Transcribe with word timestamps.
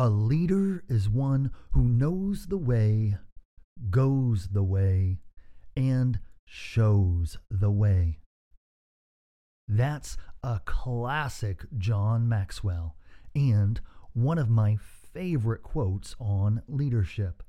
A 0.00 0.08
leader 0.08 0.84
is 0.88 1.10
one 1.10 1.50
who 1.72 1.82
knows 1.82 2.46
the 2.46 2.56
way, 2.56 3.16
goes 3.90 4.46
the 4.52 4.62
way, 4.62 5.18
and 5.76 6.20
shows 6.44 7.36
the 7.50 7.72
way. 7.72 8.20
That's 9.66 10.16
a 10.44 10.60
classic 10.64 11.64
John 11.76 12.28
Maxwell 12.28 12.94
and 13.34 13.80
one 14.12 14.38
of 14.38 14.48
my 14.48 14.78
favorite 15.12 15.64
quotes 15.64 16.14
on 16.20 16.62
leadership. 16.68 17.42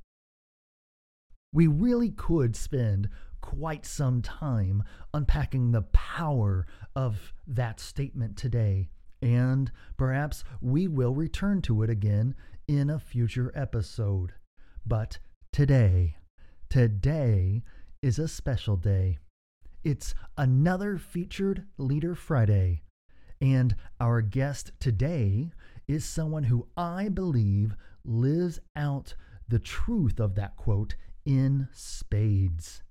We 1.54 1.68
really 1.68 2.09
could 2.09 2.55
spend 2.55 3.09
quite 3.41 3.86
some 3.86 4.23
time 4.23 4.84
unpacking 5.13 5.71
the 5.71 5.84
power 5.84 6.66
of 6.95 7.31
that 7.45 7.79
statement 7.79 8.38
today, 8.38 8.89
and 9.22 9.72
perhaps 9.98 10.44
we 10.62 10.88
will 10.88 11.14
return 11.14 11.62
to 11.64 11.84
it 11.84 11.90
again 11.90 12.36
in 12.68 12.90
a 12.90 13.00
future 13.00 13.52
episode. 13.56 14.34
But 14.86 15.20
today, 15.52 16.18
today 16.70 17.63
is 18.02 18.20
a 18.20 18.27
special 18.27 18.76
day. 18.76 19.20
It's 19.84 20.13
another 20.38 20.98
featured 20.98 21.66
Leader 21.77 22.16
Friday, 22.16 22.84
and 23.41 23.76
our 24.00 24.22
guest 24.22 24.72
today 24.80 25.52
is 25.88 26.04
someone 26.05 26.44
who 26.44 26.68
I 26.76 27.10
believe 27.10 27.76
lives 28.04 28.60
out 28.76 29.16
the 29.48 29.60
truth 29.60 30.20
of 30.20 30.36
that 30.36 30.55
quote 30.58 30.96
in 31.26 31.68
spades. 31.72 32.84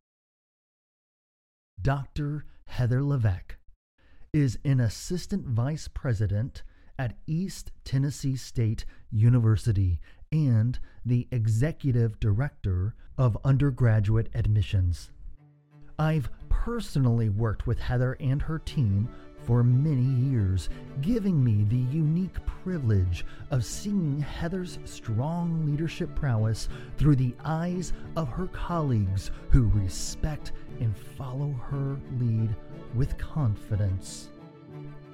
Dr. 1.81 2.45
Heather 2.67 3.03
Levesque 3.03 3.58
is 4.33 4.59
an 4.65 4.81
assistant 4.81 5.47
vice 5.47 5.89
president 5.89 6.63
at 6.99 7.17
East 7.27 7.73
Tennessee 7.85 8.37
State 8.37 8.85
University 9.11 10.01
and 10.33 10.79
the 11.05 11.29
executive 11.31 12.19
director 12.21 12.95
of 13.17 13.39
undergraduate 13.45 14.29
admissions. 14.35 15.11
I've 15.99 16.29
personally 16.49 17.29
worked 17.29 17.67
with 17.67 17.79
Heather 17.79 18.17
and 18.21 18.43
her 18.43 18.59
team 18.59 19.09
for 19.49 19.65
many 19.65 20.03
years, 20.29 20.69
giving 21.01 21.43
me 21.43 21.65
the 21.71 21.91
unique 21.91 22.37
privilege 22.45 23.25
of 23.51 23.65
seeing 23.65 24.21
Heather's 24.21 24.79
strong 24.85 25.65
leadership 25.65 26.15
prowess 26.15 26.69
through 26.99 27.17
the 27.17 27.35
eyes 27.47 27.95
of 28.15 28.29
her 28.29 28.49
colleagues 28.49 29.31
who 29.49 29.69
respect 29.69 30.53
and 30.81 30.95
follow 30.95 31.53
her 31.71 31.97
lead 32.21 32.55
with 32.95 33.17
confidence. 33.17 34.29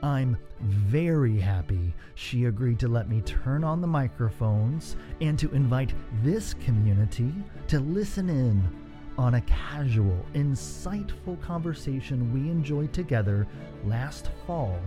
I'm 0.03 0.37
very 0.61 1.39
happy 1.39 1.95
she 2.17 2.47
agreed 2.47 2.81
to 2.81 2.89
let 2.89 3.09
me 3.09 3.21
turn 3.21 3.63
on 3.63 3.81
the 3.81 3.87
microphones 3.87 4.97
and 5.21 5.39
to 5.39 5.49
invite 5.53 5.95
this 6.25 6.55
community 6.55 7.33
to 7.69 7.79
listen 7.79 8.29
in 8.29 8.69
on 9.17 9.35
a 9.35 9.41
casual, 9.43 10.25
insightful 10.35 11.41
conversation 11.41 12.33
we 12.33 12.51
enjoyed 12.51 12.93
together 12.93 13.47
last 13.85 14.31
fall 14.47 14.79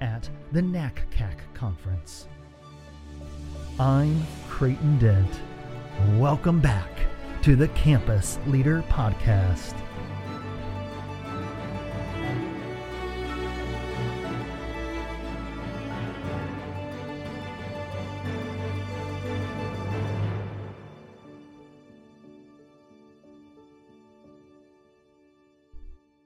at 0.00 0.28
the 0.52 0.60
NACAC 0.60 1.38
conference. 1.54 2.28
I'm 3.78 4.22
Creighton 4.48 4.98
Dent. 4.98 5.40
Welcome 6.18 6.60
back 6.60 6.90
to 7.42 7.56
the 7.56 7.68
Campus 7.68 8.38
Leader 8.46 8.84
Podcast. 8.88 9.81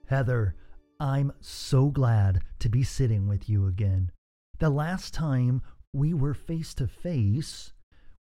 Heather, 0.07 0.55
I'm 1.01 1.33
so 1.41 1.89
glad 1.89 2.41
to 2.59 2.69
be 2.69 2.81
sitting 2.81 3.27
with 3.27 3.49
you 3.49 3.67
again. 3.67 4.11
The 4.59 4.69
last 4.69 5.13
time 5.13 5.61
we 5.91 6.13
were 6.13 6.33
face 6.33 6.73
to 6.75 6.87
face, 6.87 7.73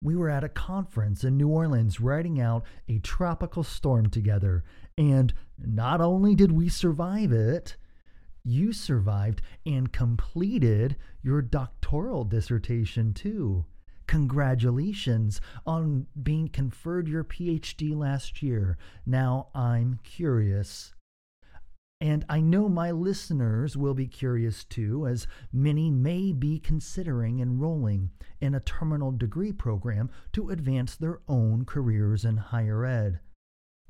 we 0.02 0.16
were 0.16 0.32
at 0.32 0.44
a 0.44 0.50
conference 0.50 1.24
in 1.24 1.38
New 1.38 1.48
Orleans 1.48 2.00
writing 2.00 2.42
out 2.42 2.66
a 2.90 2.98
tropical 3.00 3.64
storm 3.64 4.10
together. 4.10 4.64
And 4.98 5.32
not 5.60 6.02
only 6.02 6.34
did 6.34 6.52
we 6.52 6.70
survive 6.70 7.32
it, 7.32 7.78
you 8.44 8.74
survived 8.74 9.44
and 9.64 9.94
completed 9.94 10.96
your 11.22 11.44
doctoral 11.44 12.24
dissertation 12.24 13.14
too. 13.14 13.64
Congratulations 14.08 15.40
on 15.68 16.08
being 16.24 16.48
conferred 16.48 17.08
your 17.08 17.24
PhD 17.24 17.96
last 17.96 18.42
year. 18.42 18.76
Now 19.06 19.50
I'm 19.54 20.00
curious 20.04 20.95
and 22.02 22.26
I 22.28 22.42
know 22.42 22.68
my 22.68 22.92
listeners 22.92 23.78
will 23.78 23.94
be 23.94 24.08
curious 24.08 24.64
too, 24.66 25.08
as 25.08 25.28
many 25.52 25.90
may 25.90 26.34
be 26.34 26.60
considering 26.60 27.40
enrolling 27.40 28.12
in 28.42 28.54
a 28.54 28.60
terminal 28.60 29.12
degree 29.12 29.54
program 29.54 30.10
to 30.34 30.50
advance 30.50 30.96
their 30.96 31.20
own 31.28 31.66
careers 31.66 32.26
in 32.26 32.38
higher 32.38 32.86
ed. 32.86 33.20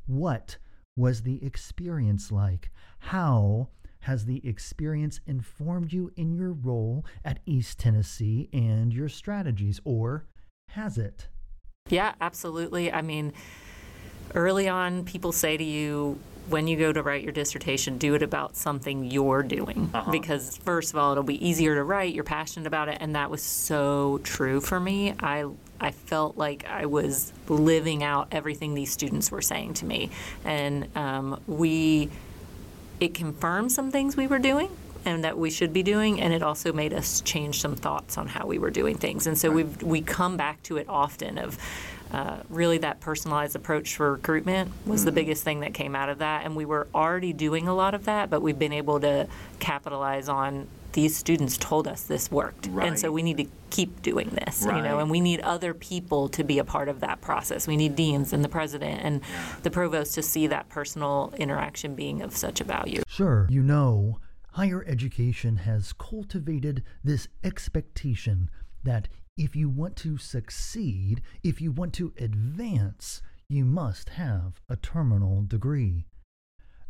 What 0.05 0.57
was 0.95 1.23
the 1.23 1.43
experience 1.43 2.31
like? 2.31 2.69
How 2.99 3.69
has 4.01 4.25
the 4.25 4.47
experience 4.47 5.19
informed 5.25 5.91
you 5.91 6.11
in 6.15 6.35
your 6.35 6.53
role 6.53 7.03
at 7.23 7.39
East 7.47 7.79
Tennessee 7.79 8.49
and 8.53 8.93
your 8.93 9.09
strategies, 9.09 9.79
or 9.83 10.27
has 10.69 10.99
it? 10.99 11.27
Yeah, 11.89 12.13
absolutely. 12.21 12.91
I 12.91 13.01
mean, 13.01 13.33
early 14.35 14.67
on, 14.67 15.05
people 15.05 15.31
say 15.31 15.57
to 15.57 15.63
you, 15.63 16.19
when 16.49 16.67
you 16.67 16.77
go 16.77 16.93
to 16.93 17.01
write 17.01 17.23
your 17.23 17.31
dissertation, 17.31 17.97
do 17.97 18.13
it 18.13 18.21
about 18.21 18.55
something 18.55 19.03
you're 19.03 19.43
doing. 19.43 19.89
Uh-huh. 19.93 20.11
Because, 20.11 20.57
first 20.57 20.93
of 20.93 20.99
all, 20.99 21.11
it'll 21.11 21.23
be 21.23 21.45
easier 21.45 21.75
to 21.75 21.83
write, 21.83 22.13
you're 22.13 22.23
passionate 22.23 22.67
about 22.67 22.89
it. 22.89 22.97
And 22.99 23.15
that 23.15 23.29
was 23.29 23.41
so 23.41 24.19
true 24.23 24.61
for 24.61 24.79
me. 24.79 25.13
I, 25.19 25.45
I 25.79 25.91
felt 25.91 26.37
like 26.37 26.65
I 26.67 26.85
was 26.85 27.33
living 27.47 28.03
out 28.03 28.27
everything 28.31 28.73
these 28.73 28.91
students 28.91 29.31
were 29.31 29.41
saying 29.41 29.75
to 29.75 29.85
me. 29.85 30.09
And 30.43 30.95
um, 30.95 31.41
we, 31.47 32.09
it 32.99 33.13
confirmed 33.13 33.71
some 33.71 33.91
things 33.91 34.15
we 34.15 34.27
were 34.27 34.39
doing 34.39 34.69
and 35.05 35.23
that 35.23 35.37
we 35.37 35.51
should 35.51 35.71
be 35.71 35.83
doing, 35.83 36.19
and 36.19 36.33
it 36.33 36.41
also 36.41 36.73
made 36.73 36.91
us 36.91 37.21
change 37.21 37.61
some 37.61 37.75
thoughts 37.75 38.17
on 38.17 38.27
how 38.27 38.47
we 38.47 38.57
were 38.57 38.71
doing 38.71 38.97
things. 38.97 39.27
And 39.27 39.37
so 39.37 39.49
right. 39.49 39.57
we've 39.57 39.83
we 39.83 40.01
come 40.01 40.35
back 40.35 40.63
to 40.63 40.77
it 40.77 40.89
often 40.89 41.37
of 41.37 41.59
uh, 42.11 42.37
really 42.49 42.77
that 42.77 42.99
personalized 42.99 43.55
approach 43.55 43.95
for 43.95 44.13
recruitment 44.13 44.71
was 44.85 45.01
mm-hmm. 45.01 45.05
the 45.05 45.11
biggest 45.11 45.43
thing 45.43 45.61
that 45.61 45.73
came 45.73 45.95
out 45.95 46.09
of 46.09 46.19
that 46.19 46.45
and 46.45 46.55
we 46.55 46.65
were 46.65 46.87
already 46.93 47.33
doing 47.33 47.67
a 47.67 47.73
lot 47.73 47.93
of 47.93 48.05
that 48.05 48.29
but 48.29 48.41
we've 48.41 48.59
been 48.59 48.73
able 48.73 48.99
to 48.99 49.27
capitalize 49.59 50.29
on 50.29 50.67
these 50.93 51.15
students 51.15 51.57
told 51.57 51.87
us 51.87 52.03
this 52.03 52.31
worked 52.31 52.67
right. 52.67 52.87
and 52.87 52.99
so 52.99 53.11
we 53.11 53.21
need 53.21 53.35
to 53.35 53.45
keep 53.69 54.01
doing 54.01 54.29
this 54.29 54.63
right. 54.63 54.77
you 54.77 54.83
know 54.83 54.99
and 54.99 55.09
we 55.09 55.19
need 55.19 55.41
other 55.41 55.73
people 55.73 56.29
to 56.29 56.43
be 56.43 56.57
a 56.57 56.63
part 56.63 56.87
of 56.87 57.01
that 57.01 57.19
process 57.21 57.67
we 57.67 57.75
need 57.75 57.95
deans 57.95 58.31
and 58.31 58.43
the 58.43 58.49
president 58.49 59.01
and 59.03 59.21
the 59.63 59.71
provost 59.71 60.13
to 60.15 60.21
see 60.21 60.47
that 60.47 60.69
personal 60.69 61.33
interaction 61.37 61.95
being 61.95 62.21
of 62.21 62.35
such 62.35 62.61
a 62.61 62.63
value 62.63 63.01
sure 63.07 63.45
you 63.49 63.61
know 63.61 64.19
higher 64.51 64.85
education 64.87 65.57
has 65.57 65.91
cultivated 65.91 66.81
this 67.03 67.27
expectation 67.43 68.49
that 68.85 69.09
if 69.37 69.53
you 69.53 69.67
want 69.67 69.97
to 69.97 70.17
succeed, 70.17 71.21
if 71.43 71.59
you 71.59 71.71
want 71.71 71.93
to 71.93 72.13
advance, 72.17 73.21
you 73.49 73.65
must 73.65 74.09
have 74.09 74.61
a 74.69 74.77
terminal 74.77 75.41
degree. 75.41 76.05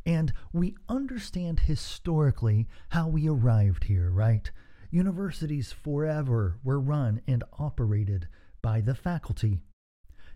And 0.06 0.32
we 0.54 0.76
understand 0.88 1.62
historically 1.62 2.68
how 2.90 3.08
we 3.08 3.28
arrived 3.28 3.86
here, 3.86 4.12
right? 4.12 4.52
Universities 4.92 5.72
forever 5.72 6.60
were 6.64 6.80
run 6.80 7.22
and 7.28 7.44
operated 7.58 8.28
by 8.62 8.80
the 8.80 8.94
faculty. 8.94 9.62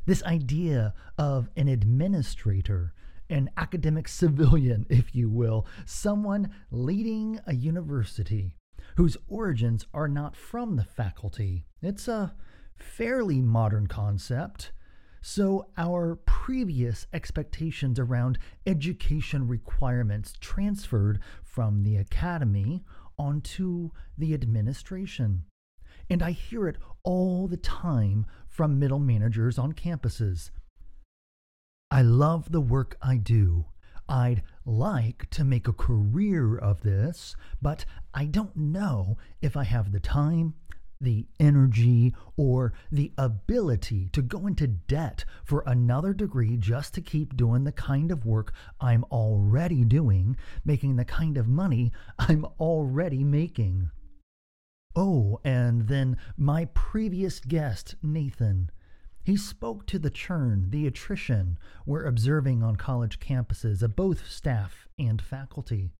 This 0.07 0.23
idea 0.23 0.95
of 1.19 1.49
an 1.55 1.67
administrator, 1.67 2.93
an 3.29 3.51
academic 3.55 4.07
civilian, 4.21 4.87
if 4.89 5.13
you 5.13 5.29
will, 5.29 5.67
someone 5.85 6.49
leading 6.71 7.39
a 7.45 7.53
university, 7.53 8.55
whose 8.95 9.15
origins 9.27 9.85
are 9.93 10.07
not 10.07 10.35
from 10.35 10.75
the 10.75 10.83
faculty. 10.83 11.65
It's 11.81 12.07
a 12.07 12.35
fairly 12.75 13.41
modern 13.41 13.87
concept. 13.87 14.71
So, 15.21 15.67
our 15.77 16.15
previous 16.15 17.05
expectations 17.11 17.99
around 17.99 18.37
education 18.65 19.47
requirements 19.47 20.33
transferred 20.39 21.19
from 21.43 21.83
the 21.83 21.97
academy 21.97 22.83
onto 23.17 23.91
the 24.17 24.33
administration. 24.33 25.43
And 26.09 26.23
I 26.23 26.31
hear 26.31 26.67
it 26.67 26.77
all 27.03 27.47
the 27.47 27.57
time 27.57 28.25
from 28.47 28.79
middle 28.79 28.99
managers 28.99 29.57
on 29.57 29.73
campuses. 29.73 30.51
I 31.91 32.01
love 32.01 32.51
the 32.51 32.61
work 32.61 32.97
I 33.01 33.17
do. 33.17 33.65
I'd 34.07 34.41
like 34.65 35.29
to 35.31 35.43
make 35.43 35.67
a 35.67 35.73
career 35.73 36.57
of 36.57 36.81
this, 36.81 37.35
but 37.61 37.85
I 38.13 38.25
don't 38.25 38.55
know 38.55 39.17
if 39.41 39.55
I 39.55 39.65
have 39.65 39.91
the 39.91 39.99
time, 39.99 40.55
the 41.01 41.25
energy 41.39 42.13
or 42.35 42.73
the 42.91 43.11
ability 43.17 44.09
to 44.11 44.21
go 44.21 44.47
into 44.47 44.67
debt 44.67 45.23
for 45.45 45.63
another 45.65 46.13
degree 46.13 46.57
just 46.57 46.93
to 46.93 47.01
keep 47.01 47.37
doing 47.37 47.63
the 47.63 47.71
kind 47.71 48.11
of 48.11 48.25
work 48.25 48.53
I'm 48.81 49.05
already 49.05 49.85
doing, 49.85 50.35
making 50.65 50.97
the 50.97 51.05
kind 51.05 51.37
of 51.37 51.47
money 51.47 51.91
I'm 52.17 52.45
already 52.59 53.23
making. 53.23 53.91
Oh, 54.95 55.39
and 55.43 55.87
then 55.87 56.17
my 56.35 56.65
previous 56.73 57.39
guest, 57.39 57.95
Nathan. 58.03 58.69
He 59.23 59.37
spoke 59.37 59.85
to 59.87 59.99
the 59.99 60.09
churn, 60.09 60.71
the 60.71 60.87
attrition 60.87 61.59
we're 61.85 62.05
observing 62.05 62.63
on 62.63 62.75
college 62.75 63.19
campuses 63.19 63.83
of 63.83 63.95
both 63.95 64.27
staff 64.27 64.87
and 64.97 65.21
faculty. 65.21 65.91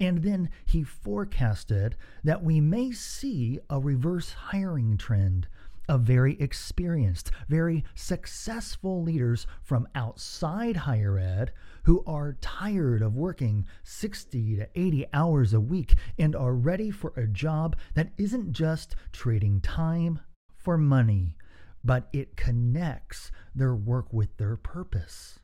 And 0.00 0.22
then 0.22 0.50
he 0.64 0.82
forecasted 0.82 1.96
that 2.24 2.42
we 2.42 2.60
may 2.60 2.92
see 2.92 3.60
a 3.70 3.78
reverse 3.78 4.32
hiring 4.32 4.96
trend 4.96 5.46
of 5.88 6.02
very 6.02 6.40
experienced, 6.40 7.30
very 7.48 7.84
successful 7.94 9.02
leaders 9.02 9.46
from 9.62 9.86
outside 9.94 10.76
higher 10.76 11.18
ed 11.18 11.52
who 11.84 12.02
are 12.06 12.38
tired 12.40 13.02
of 13.02 13.14
working 13.14 13.66
60 13.82 14.56
to 14.56 14.68
80 14.74 15.06
hours 15.12 15.52
a 15.52 15.60
week 15.60 15.94
and 16.18 16.34
are 16.34 16.54
ready 16.54 16.90
for 16.90 17.12
a 17.16 17.26
job 17.26 17.76
that 17.94 18.12
isn't 18.16 18.52
just 18.52 18.96
trading 19.12 19.60
time 19.60 20.20
for 20.56 20.78
money, 20.78 21.36
but 21.84 22.08
it 22.12 22.36
connects 22.36 23.30
their 23.54 23.74
work 23.74 24.12
with 24.12 24.36
their 24.38 24.56
purpose. 24.56 25.38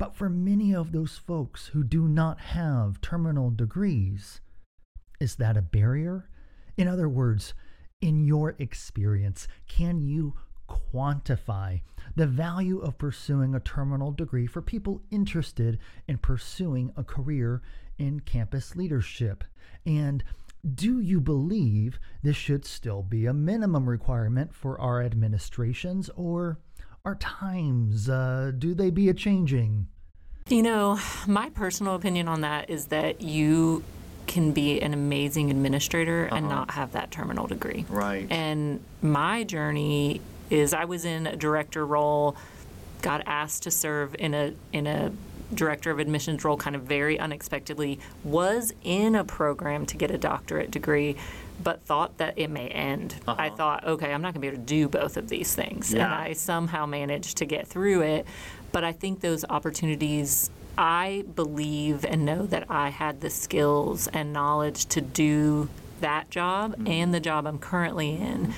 But 0.00 0.16
for 0.16 0.30
many 0.30 0.74
of 0.74 0.92
those 0.92 1.18
folks 1.18 1.66
who 1.66 1.84
do 1.84 2.08
not 2.08 2.40
have 2.40 3.02
terminal 3.02 3.50
degrees, 3.50 4.40
is 5.20 5.36
that 5.36 5.58
a 5.58 5.62
barrier? 5.62 6.26
In 6.78 6.88
other 6.88 7.06
words, 7.06 7.52
in 8.00 8.24
your 8.24 8.54
experience, 8.58 9.46
can 9.68 10.00
you 10.00 10.36
quantify 10.66 11.82
the 12.16 12.26
value 12.26 12.78
of 12.78 12.96
pursuing 12.96 13.54
a 13.54 13.60
terminal 13.60 14.10
degree 14.10 14.46
for 14.46 14.62
people 14.62 15.02
interested 15.10 15.78
in 16.08 16.16
pursuing 16.16 16.94
a 16.96 17.04
career 17.04 17.60
in 17.98 18.20
campus 18.20 18.74
leadership? 18.74 19.44
And 19.84 20.24
do 20.74 20.98
you 21.00 21.20
believe 21.20 22.00
this 22.22 22.36
should 22.36 22.64
still 22.64 23.02
be 23.02 23.26
a 23.26 23.34
minimum 23.34 23.86
requirement 23.86 24.54
for 24.54 24.80
our 24.80 25.02
administrations, 25.02 26.08
or 26.16 26.58
are 27.04 27.14
times, 27.16 28.08
uh, 28.08 28.52
do 28.58 28.74
they 28.74 28.90
be 28.90 29.08
a 29.08 29.14
changing? 29.14 29.86
You 30.48 30.62
know, 30.62 30.98
my 31.26 31.50
personal 31.50 31.94
opinion 31.94 32.28
on 32.28 32.40
that 32.42 32.68
is 32.70 32.86
that 32.86 33.20
you 33.20 33.84
can 34.26 34.52
be 34.52 34.80
an 34.80 34.92
amazing 34.94 35.50
administrator 35.50 36.24
and 36.26 36.46
Uh-huh. 36.46 36.54
not 36.54 36.70
have 36.72 36.92
that 36.92 37.10
terminal 37.10 37.46
degree. 37.46 37.84
Right. 37.88 38.26
And 38.30 38.80
my 39.02 39.44
journey 39.44 40.20
is 40.50 40.72
I 40.74 40.84
was 40.84 41.04
in 41.04 41.26
a 41.26 41.36
director 41.36 41.86
role, 41.86 42.36
got 43.02 43.22
asked 43.26 43.62
to 43.64 43.70
serve 43.70 44.14
in 44.18 44.34
a 44.34 44.52
in 44.72 44.86
a 44.86 45.10
director 45.52 45.90
of 45.90 45.98
admissions 45.98 46.44
role 46.44 46.56
kind 46.56 46.76
of 46.76 46.82
very 46.82 47.18
unexpectedly, 47.18 47.98
was 48.22 48.72
in 48.84 49.16
a 49.16 49.24
program 49.24 49.84
to 49.86 49.96
get 49.96 50.10
a 50.10 50.18
doctorate 50.18 50.70
degree, 50.70 51.16
but 51.62 51.82
thought 51.84 52.16
that 52.18 52.34
it 52.38 52.48
may 52.50 52.68
end. 52.68 53.16
I 53.28 53.48
Uh-huh. 53.48 53.56
thought, 53.56 53.86
okay, 53.86 54.12
I'm 54.12 54.22
not 54.22 54.34
going 54.34 54.34
to 54.34 54.40
be 54.40 54.46
able 54.48 54.58
to 54.58 54.62
do 54.64 54.88
both 54.88 55.16
of 55.16 55.28
these 55.28 55.54
things. 55.54 55.92
And 55.92 56.02
I 56.02 56.32
somehow 56.32 56.86
managed 56.86 57.36
to 57.38 57.44
get 57.44 57.66
through 57.68 58.02
it. 58.02 58.26
But 58.72 58.84
I 58.84 58.92
think 58.92 59.20
those 59.20 59.44
opportunities, 59.50 60.50
I 60.78 61.24
believe 61.34 62.04
and 62.04 62.24
know 62.24 62.46
that 62.46 62.64
I 62.70 62.88
had 62.88 63.20
the 63.20 63.30
skills 63.30 64.06
and 64.08 64.32
knowledge 64.32 64.86
to 64.86 65.00
do 65.00 65.68
that 66.00 66.30
job 66.30 66.72
Mm-hmm. 66.72 66.86
and 66.86 67.14
the 67.14 67.20
job 67.20 67.46
I'm 67.46 67.58
currently 67.58 68.10
in 68.16 68.54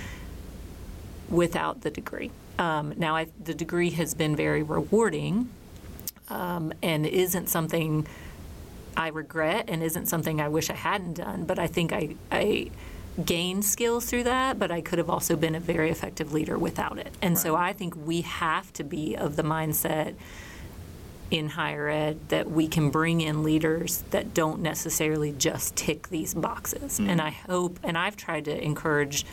without 1.29 1.81
the 1.81 1.91
degree. 1.91 2.31
Um, 2.59 2.95
now, 2.97 3.17
I, 3.17 3.27
the 3.43 3.55
degree 3.55 3.91
has 3.91 4.15
been 4.15 4.37
very 4.37 4.63
rewarding 4.63 5.49
um, 6.29 6.73
and 6.83 7.07
isn't 7.07 7.49
something 7.49 8.07
I 8.97 9.09
regret 9.09 9.67
and 9.69 9.83
isn't 9.83 10.07
something 10.07 10.41
I 10.41 10.49
wish 10.49 10.71
I 10.71 10.75
hadn't 10.75 11.15
done, 11.15 11.45
but 11.45 11.59
I 11.59 11.67
think 11.67 11.93
I, 11.93 12.17
I 12.31 12.71
gained 13.25 13.65
skills 13.65 14.07
through 14.07 14.25
that, 14.25 14.59
but 14.59 14.71
I 14.71 14.81
could 14.81 14.99
have 14.99 15.11
also 15.11 15.37
been 15.37 15.55
a 15.55 15.61
very 15.61 15.91
effective 15.91 16.33
leader 16.33 16.59
without 16.59 16.99
it. 16.99 17.13
And 17.21 17.39
so 17.39 17.55
I 17.55 17.73
think 17.73 17.95
we 17.97 18.23
have 18.23 18.73
to 18.75 18.85
be 18.85 19.15
of 19.17 19.37
the 19.37 19.43
mindset 19.43 20.15
in 21.31 21.49
higher 21.49 21.89
ed 21.89 22.29
that 22.29 22.51
we 22.51 22.69
can 22.69 22.91
bring 22.91 23.23
in 23.23 23.43
leaders 23.43 24.05
that 24.11 24.35
don't 24.35 24.61
necessarily 24.61 25.33
just 25.33 25.75
tick 25.77 26.09
these 26.09 26.35
boxes. 26.35 26.99
And 26.99 27.21
I 27.21 27.31
hope, 27.31 27.79
and 27.83 27.97
I've 27.97 28.17
tried 28.17 28.45
to 28.47 28.63
encourage 28.63 29.25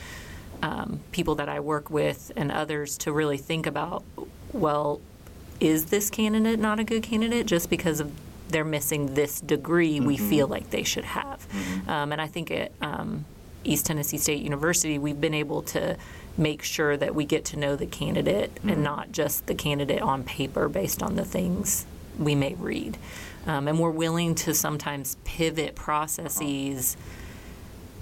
um, 0.61 1.01
people 1.11 1.35
that 1.35 1.49
I 1.49 1.59
work 1.59 1.89
with 1.89 2.31
and 2.35 2.51
others 2.51 2.97
to 2.99 3.11
really 3.11 3.37
think 3.37 3.65
about 3.65 4.03
well, 4.51 4.99
is 5.59 5.85
this 5.85 6.09
candidate 6.09 6.59
not 6.59 6.79
a 6.79 6.83
good 6.83 7.03
candidate 7.03 7.45
just 7.45 7.69
because 7.69 7.99
of 7.99 8.11
they're 8.49 8.65
missing 8.65 9.13
this 9.13 9.41
degree 9.41 9.99
we 9.99 10.17
feel 10.17 10.47
like 10.47 10.69
they 10.69 10.83
should 10.83 11.05
have? 11.05 11.47
Um, 11.87 12.11
and 12.11 12.21
I 12.21 12.27
think 12.27 12.51
at 12.51 12.71
um, 12.81 13.25
East 13.63 13.85
Tennessee 13.85 14.17
State 14.17 14.41
University, 14.41 14.97
we've 14.99 15.19
been 15.19 15.33
able 15.33 15.61
to 15.63 15.97
make 16.37 16.63
sure 16.63 16.95
that 16.97 17.13
we 17.13 17.25
get 17.25 17.45
to 17.45 17.57
know 17.57 17.75
the 17.75 17.85
candidate 17.85 18.51
and 18.63 18.83
not 18.83 19.11
just 19.11 19.47
the 19.47 19.55
candidate 19.55 20.01
on 20.01 20.23
paper 20.23 20.69
based 20.69 21.03
on 21.03 21.15
the 21.15 21.25
things 21.25 21.85
we 22.17 22.35
may 22.35 22.53
read. 22.55 22.97
Um, 23.45 23.67
and 23.67 23.79
we're 23.79 23.89
willing 23.89 24.35
to 24.35 24.53
sometimes 24.53 25.17
pivot 25.23 25.75
processes 25.75 26.97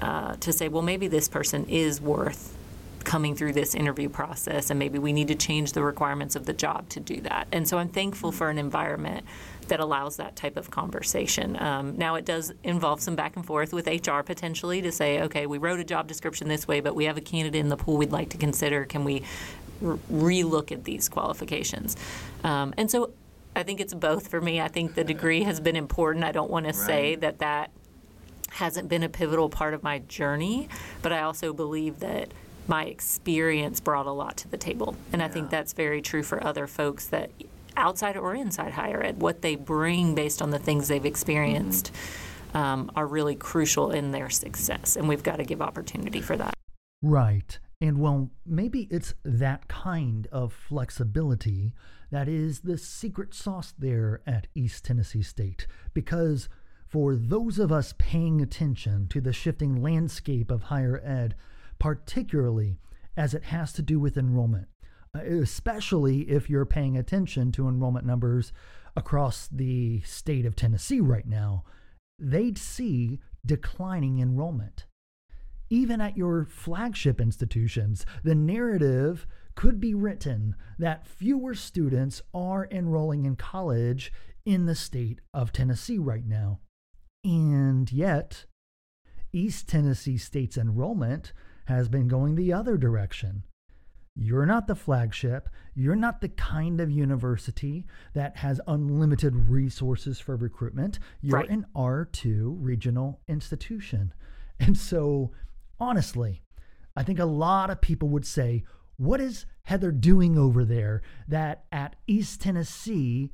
uh, 0.01 0.35
to 0.35 0.53
say, 0.53 0.67
well, 0.67 0.83
maybe 0.83 1.07
this 1.07 1.27
person 1.27 1.65
is 1.67 2.01
worth 2.01 2.55
coming 3.03 3.35
through 3.35 3.53
this 3.53 3.73
interview 3.73 4.09
process, 4.09 4.69
and 4.69 4.77
maybe 4.77 4.99
we 4.99 5.13
need 5.13 5.29
to 5.29 5.35
change 5.35 5.71
the 5.71 5.81
requirements 5.81 6.35
of 6.35 6.45
the 6.45 6.53
job 6.53 6.89
to 6.89 6.99
do 6.99 7.21
that. 7.21 7.47
And 7.51 7.67
so 7.67 7.77
I'm 7.77 7.87
thankful 7.87 8.31
for 8.31 8.49
an 8.49 8.57
environment 8.57 9.25
that 9.67 9.79
allows 9.79 10.17
that 10.17 10.35
type 10.35 10.57
of 10.57 10.71
conversation. 10.71 11.61
Um, 11.61 11.97
now, 11.97 12.15
it 12.15 12.25
does 12.25 12.53
involve 12.63 13.01
some 13.01 13.15
back 13.15 13.35
and 13.35 13.45
forth 13.45 13.73
with 13.73 13.87
HR 13.87 14.21
potentially 14.21 14.81
to 14.81 14.91
say, 14.91 15.21
okay, 15.21 15.45
we 15.45 15.57
wrote 15.57 15.79
a 15.79 15.83
job 15.83 16.07
description 16.07 16.47
this 16.47 16.67
way, 16.67 16.79
but 16.79 16.95
we 16.95 17.05
have 17.05 17.17
a 17.17 17.21
candidate 17.21 17.59
in 17.59 17.69
the 17.69 17.77
pool 17.77 17.97
we'd 17.97 18.11
like 18.11 18.29
to 18.29 18.37
consider. 18.37 18.85
Can 18.85 19.03
we 19.03 19.23
relook 19.81 20.71
at 20.71 20.83
these 20.83 21.09
qualifications? 21.09 21.95
Um, 22.43 22.73
and 22.77 22.89
so 22.89 23.11
I 23.55 23.63
think 23.63 23.79
it's 23.79 23.93
both 23.93 24.27
for 24.27 24.39
me. 24.39 24.61
I 24.61 24.67
think 24.67 24.95
the 24.95 25.03
degree 25.03 25.43
has 25.43 25.59
been 25.59 25.75
important. 25.75 26.23
I 26.23 26.31
don't 26.31 26.51
want 26.51 26.67
to 26.67 26.73
say 26.73 27.15
that 27.15 27.39
that 27.39 27.71
hasn't 28.51 28.89
been 28.89 29.03
a 29.03 29.09
pivotal 29.09 29.49
part 29.49 29.73
of 29.73 29.83
my 29.83 29.99
journey, 29.99 30.69
but 31.01 31.11
I 31.11 31.21
also 31.21 31.53
believe 31.53 31.99
that 31.99 32.33
my 32.67 32.85
experience 32.85 33.79
brought 33.79 34.05
a 34.05 34.11
lot 34.11 34.37
to 34.37 34.47
the 34.47 34.57
table. 34.57 34.95
And 35.13 35.23
I 35.23 35.27
think 35.27 35.49
that's 35.49 35.73
very 35.73 36.01
true 36.01 36.23
for 36.23 36.43
other 36.43 36.67
folks 36.67 37.07
that 37.07 37.31
outside 37.77 38.17
or 38.17 38.35
inside 38.35 38.73
higher 38.73 39.01
ed, 39.01 39.21
what 39.21 39.41
they 39.41 39.55
bring 39.55 40.15
based 40.15 40.41
on 40.41 40.49
the 40.49 40.59
things 40.59 40.87
they've 40.87 41.05
experienced 41.05 41.91
um, 42.53 42.91
are 42.95 43.07
really 43.07 43.35
crucial 43.35 43.91
in 43.91 44.11
their 44.11 44.29
success. 44.29 44.95
And 44.95 45.07
we've 45.07 45.23
got 45.23 45.37
to 45.37 45.43
give 45.43 45.61
opportunity 45.61 46.21
for 46.21 46.35
that. 46.37 46.53
Right. 47.01 47.59
And 47.79 47.99
well, 47.99 48.31
maybe 48.45 48.87
it's 48.89 49.13
that 49.23 49.67
kind 49.67 50.27
of 50.31 50.51
flexibility 50.51 51.73
that 52.09 52.27
is 52.27 52.61
the 52.61 52.77
secret 52.77 53.33
sauce 53.33 53.73
there 53.77 54.21
at 54.25 54.47
East 54.55 54.85
Tennessee 54.85 55.21
State. 55.21 55.67
Because 55.93 56.49
for 56.87 57.15
those 57.15 57.59
of 57.59 57.71
us 57.71 57.93
paying 57.97 58.41
attention 58.41 59.07
to 59.09 59.21
the 59.21 59.33
shifting 59.33 59.81
landscape 59.81 60.49
of 60.49 60.63
higher 60.63 61.01
ed, 61.03 61.35
particularly 61.79 62.79
as 63.15 63.33
it 63.33 63.43
has 63.45 63.73
to 63.73 63.81
do 63.81 63.99
with 63.99 64.17
enrollment, 64.17 64.67
especially 65.25 66.21
if 66.29 66.49
you're 66.49 66.65
paying 66.65 66.97
attention 66.97 67.51
to 67.53 67.67
enrollment 67.67 68.05
numbers 68.05 68.51
across 68.95 69.47
the 69.47 70.01
state 70.01 70.45
of 70.45 70.55
Tennessee 70.55 70.99
right 70.99 71.27
now, 71.27 71.63
they'd 72.19 72.57
see 72.57 73.19
declining 73.45 74.19
enrollment 74.19 74.85
even 75.69 76.01
at 76.01 76.17
your 76.17 76.45
flagship 76.45 77.19
institutions, 77.19 78.05
the 78.23 78.35
narrative 78.35 79.27
could 79.55 79.79
be 79.79 79.93
written 79.93 80.55
that 80.77 81.07
fewer 81.07 81.53
students 81.53 82.21
are 82.33 82.67
enrolling 82.71 83.25
in 83.25 83.35
college 83.35 84.11
in 84.45 84.65
the 84.65 84.75
state 84.75 85.19
of 85.33 85.51
Tennessee 85.51 85.97
right 85.97 86.25
now. 86.25 86.59
And 87.23 87.91
yet, 87.91 88.45
East 89.33 89.67
Tennessee 89.67 90.17
State's 90.17 90.57
enrollment 90.57 91.33
has 91.65 91.89
been 91.89 92.07
going 92.07 92.35
the 92.35 92.53
other 92.53 92.77
direction. 92.77 93.43
You're 94.19 94.47
not 94.47 94.65
the 94.65 94.75
flagship. 94.75 95.47
You're 95.75 95.95
not 95.95 96.21
the 96.21 96.29
kind 96.29 96.81
of 96.81 96.89
university 96.89 97.85
that 98.13 98.37
has 98.37 98.59
unlimited 98.67 99.35
resources 99.47 100.19
for 100.19 100.35
recruitment. 100.35 100.97
You're 101.21 101.37
Right. 101.37 101.49
an 101.49 101.67
R2 101.75 102.57
regional 102.59 103.21
institution. 103.27 104.13
And 104.59 104.75
so, 104.75 105.31
honestly, 105.79 106.41
I 106.95 107.03
think 107.03 107.19
a 107.19 107.25
lot 107.25 107.69
of 107.69 107.79
people 107.79 108.09
would 108.09 108.25
say, 108.25 108.63
What 108.99 109.21
is 109.21 109.45
Heather 109.65 109.91
doing 109.91 110.35
over 110.35 110.65
there 110.65 111.03
that 111.27 111.65
at 111.71 111.95
East 112.07 112.41
Tennessee 112.41 113.31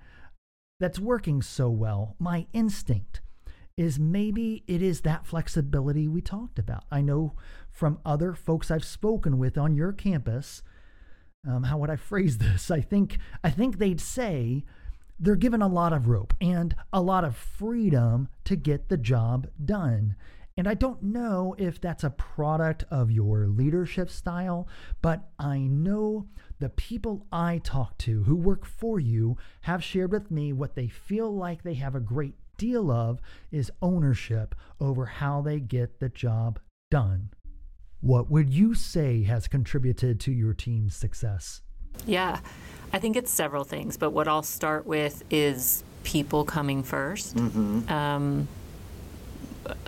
that's 0.81 0.99
working 0.99 1.41
so 1.41 1.69
well? 1.69 2.17
My 2.19 2.47
instinct 2.51 3.21
is 3.77 3.97
maybe 3.97 4.65
it 4.67 4.81
is 4.81 5.01
that 5.01 5.25
flexibility 5.25 6.09
we 6.09 6.19
talked 6.19 6.59
about. 6.59 6.83
I 6.91 6.99
know 7.01 7.35
from 7.71 7.99
other 8.05 8.33
folks 8.33 8.69
I've 8.69 8.83
spoken 8.83 9.37
with 9.37 9.57
on 9.57 9.73
your 9.75 9.93
campus, 9.93 10.61
um, 11.47 11.63
how 11.63 11.77
would 11.77 11.89
I 11.89 11.95
phrase 11.95 12.38
this? 12.38 12.71
I 12.71 12.81
think 12.81 13.17
I 13.43 13.50
think 13.50 13.77
they'd 13.77 14.01
say 14.01 14.63
they're 15.19 15.35
given 15.35 15.62
a 15.62 15.67
lot 15.67 15.93
of 15.93 16.07
rope 16.07 16.33
and 16.41 16.75
a 16.91 17.01
lot 17.01 17.23
of 17.23 17.35
freedom 17.35 18.29
to 18.45 18.55
get 18.55 18.89
the 18.89 18.97
job 18.97 19.47
done. 19.63 20.15
And 20.55 20.67
I 20.67 20.75
don't 20.75 21.01
know 21.01 21.55
if 21.57 21.81
that's 21.81 22.03
a 22.03 22.12
product 22.12 22.83
of 22.91 23.09
your 23.09 23.47
leadership 23.47 24.09
style, 24.09 24.67
but 25.01 25.29
I 25.39 25.59
know 25.59 26.27
the 26.59 26.69
people 26.69 27.25
I 27.31 27.59
talk 27.63 27.97
to 28.00 28.23
who 28.23 28.35
work 28.35 28.65
for 28.65 29.00
you 29.00 29.38
have 29.62 29.83
shared 29.83 30.12
with 30.12 30.29
me 30.29 30.53
what 30.53 30.75
they 30.75 30.88
feel 30.88 31.35
like 31.35 31.63
they 31.63 31.73
have 31.75 31.95
a 31.95 32.00
great 32.00 32.35
deal 32.57 32.91
of 32.91 33.19
is 33.51 33.71
ownership 33.81 34.53
over 34.79 35.05
how 35.05 35.41
they 35.41 35.59
get 35.59 36.00
the 36.00 36.09
job 36.09 36.59
done. 36.91 37.29
What 38.03 38.29
would 38.29 38.53
you 38.53 38.75
say 38.75 39.24
has 39.24 39.48
contributed 39.48 40.19
to 40.22 40.31
your 40.33 40.53
team's 40.53 40.93
success? 40.93 41.62
Yeah, 42.05 42.41
I 42.91 43.00
think 43.00 43.15
it's 43.15 43.31
several 43.31 43.63
things, 43.63 43.95
but 43.95 44.10
what 44.10 44.27
I'll 44.27 44.43
start 44.43 44.86
with 44.86 45.24
is 45.31 45.86
people 46.03 46.43
coming 46.43 46.83
1st 46.83 47.33
mm-hmm. 47.33 47.89
um, 47.89 48.50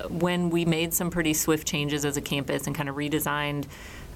when 0.07 0.49
we 0.49 0.63
made 0.63 0.93
some 0.93 1.11
pretty 1.11 1.33
swift 1.33 1.67
changes 1.67 2.05
as 2.05 2.15
a 2.15 2.21
campus 2.21 2.67
and 2.67 2.75
kind 2.75 2.87
of 2.87 2.95
redesigned 2.95 3.65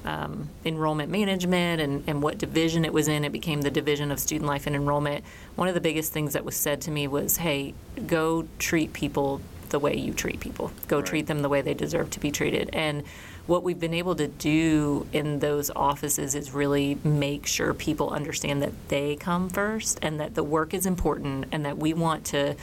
um, 0.06 0.50
enrollment 0.64 1.12
management 1.12 1.82
and, 1.82 2.06
and 2.08 2.24
what 2.24 2.38
division 2.38 2.86
it 2.86 2.94
was 2.94 3.10
in, 3.10 3.26
it 3.26 3.34
became 3.34 3.64
the 3.64 3.72
Division 3.72 4.12
of 4.12 4.20
Student 4.22 4.48
Life 4.48 4.66
and 4.66 4.78
Enrollment. 4.78 5.26
One 5.56 5.68
of 5.68 5.74
the 5.74 5.82
biggest 5.82 6.14
things 6.14 6.32
that 6.34 6.46
was 6.46 6.56
said 6.56 6.80
to 6.82 6.92
me 6.92 7.06
was, 7.10 7.36
hey, 7.36 7.74
go 8.08 8.48
treat 8.60 8.94
people 8.94 9.42
the 9.72 9.80
way 9.80 9.98
you 9.98 10.14
treat 10.14 10.40
people, 10.40 10.72
go 10.88 10.98
right. 10.98 11.06
treat 11.06 11.28
them 11.28 11.42
the 11.42 11.50
way 11.50 11.62
they 11.62 11.74
deserve 11.74 12.10
to 12.12 12.20
be 12.22 12.32
treated. 12.32 12.70
And 12.72 13.04
what 13.50 13.64
we've 13.64 13.80
been 13.80 13.96
able 13.96 14.16
to 14.16 14.28
do 14.28 15.08
in 15.12 15.40
those 15.40 15.72
offices 15.72 16.36
is 16.36 16.54
really 16.54 17.00
make 17.04 17.48
sure 17.48 17.74
people 17.74 18.12
understand 18.12 18.62
that 18.62 18.72
they 18.90 19.16
come 19.16 19.50
first 19.50 19.98
and 20.04 20.20
that 20.20 20.36
the 20.36 20.44
work 20.44 20.72
is 20.72 20.86
important 20.86 21.48
and 21.52 21.66
that 21.66 21.76
we 21.76 21.92
want 21.92 22.24
to 22.24 22.56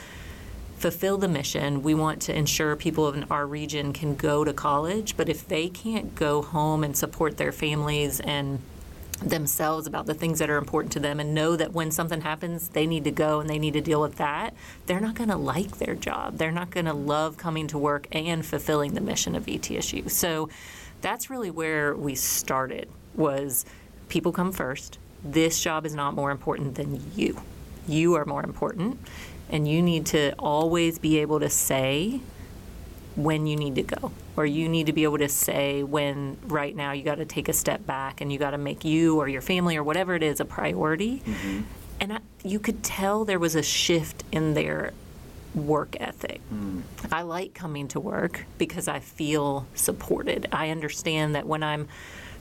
fulfill 0.77 1.17
the 1.17 1.27
mission. 1.27 1.83
We 1.83 1.93
want 1.93 2.21
to 2.23 2.35
ensure 2.35 2.75
people 2.77 3.11
in 3.11 3.25
our 3.25 3.45
region 3.45 3.91
can 3.91 4.15
go 4.15 4.45
to 4.45 4.53
college, 4.53 5.17
but 5.17 5.27
if 5.27 5.45
they 5.45 5.67
can't 5.67 6.15
go 6.15 6.41
home 6.41 6.85
and 6.85 6.95
support 6.95 7.35
their 7.35 7.51
families 7.51 8.21
and 8.21 8.59
themselves 9.21 9.87
about 9.87 10.05
the 10.05 10.13
things 10.13 10.39
that 10.39 10.49
are 10.49 10.57
important 10.57 10.93
to 10.93 10.99
them 10.99 11.19
and 11.19 11.33
know 11.33 11.55
that 11.55 11.73
when 11.73 11.91
something 11.91 12.21
happens, 12.21 12.69
they 12.69 12.85
need 12.85 13.03
to 13.03 13.11
go 13.11 13.39
and 13.39 13.49
they 13.49 13.59
need 13.59 13.73
to 13.73 13.81
deal 13.81 13.99
with 13.99 14.15
that, 14.17 14.53
they're 14.85 14.99
not 14.99 15.15
going 15.15 15.29
to 15.29 15.35
like 15.35 15.77
their 15.79 15.95
job. 15.95 16.37
They're 16.37 16.51
not 16.51 16.69
going 16.69 16.85
to 16.85 16.93
love 16.93 17.35
coming 17.35 17.67
to 17.67 17.77
work 17.77 18.07
and 18.11 18.45
fulfilling 18.45 18.93
the 18.93 19.01
mission 19.01 19.35
of 19.35 19.47
ETSU. 19.47 20.09
So 20.11 20.49
that's 21.01 21.29
really 21.29 21.51
where 21.51 21.95
we 21.95 22.15
started 22.15 22.89
was 23.15 23.65
people 24.09 24.31
come 24.31 24.51
first. 24.51 24.97
This 25.23 25.59
job 25.59 25.85
is 25.85 25.95
not 25.95 26.13
more 26.13 26.31
important 26.31 26.75
than 26.75 27.01
you. 27.15 27.41
You 27.87 28.15
are 28.15 28.25
more 28.25 28.43
important 28.43 28.99
and 29.49 29.67
you 29.67 29.81
need 29.81 30.05
to 30.07 30.33
always 30.33 30.99
be 30.99 31.19
able 31.19 31.39
to 31.39 31.49
say 31.49 32.21
when 33.15 33.47
you 33.47 33.55
need 33.55 33.75
to 33.75 33.83
go 33.83 34.11
or 34.35 34.45
you 34.45 34.69
need 34.69 34.85
to 34.85 34.93
be 34.93 35.03
able 35.03 35.17
to 35.17 35.29
say 35.29 35.81
when 35.81 36.37
right 36.45 36.75
now 36.75 36.91
you 36.91 37.03
got 37.03 37.15
to 37.15 37.25
take 37.25 37.49
a 37.49 37.53
step 37.53 37.85
back 37.85 38.21
and 38.21 38.31
you 38.31 38.37
got 38.37 38.51
to 38.51 38.57
make 38.57 38.85
you 38.85 39.17
or 39.17 39.27
your 39.27 39.41
family 39.41 39.75
or 39.75 39.83
whatever 39.83 40.13
it 40.13 40.21
is 40.21 40.39
a 40.39 40.45
priority 40.45 41.19
mm-hmm. 41.25 41.61
and 41.99 42.13
I, 42.13 42.19
you 42.43 42.59
could 42.59 42.83
tell 42.83 43.25
there 43.25 43.39
was 43.39 43.55
a 43.55 43.63
shift 43.63 44.23
in 44.31 44.53
their 44.53 44.93
work 45.57 45.95
ethic 45.99 46.41
mm. 46.53 46.81
i 47.11 47.21
like 47.21 47.53
coming 47.53 47.87
to 47.87 47.99
work 47.99 48.45
because 48.57 48.87
i 48.87 48.99
feel 48.99 49.67
supported 49.73 50.47
i 50.51 50.69
understand 50.69 51.35
that 51.35 51.45
when 51.45 51.63
i'm 51.63 51.87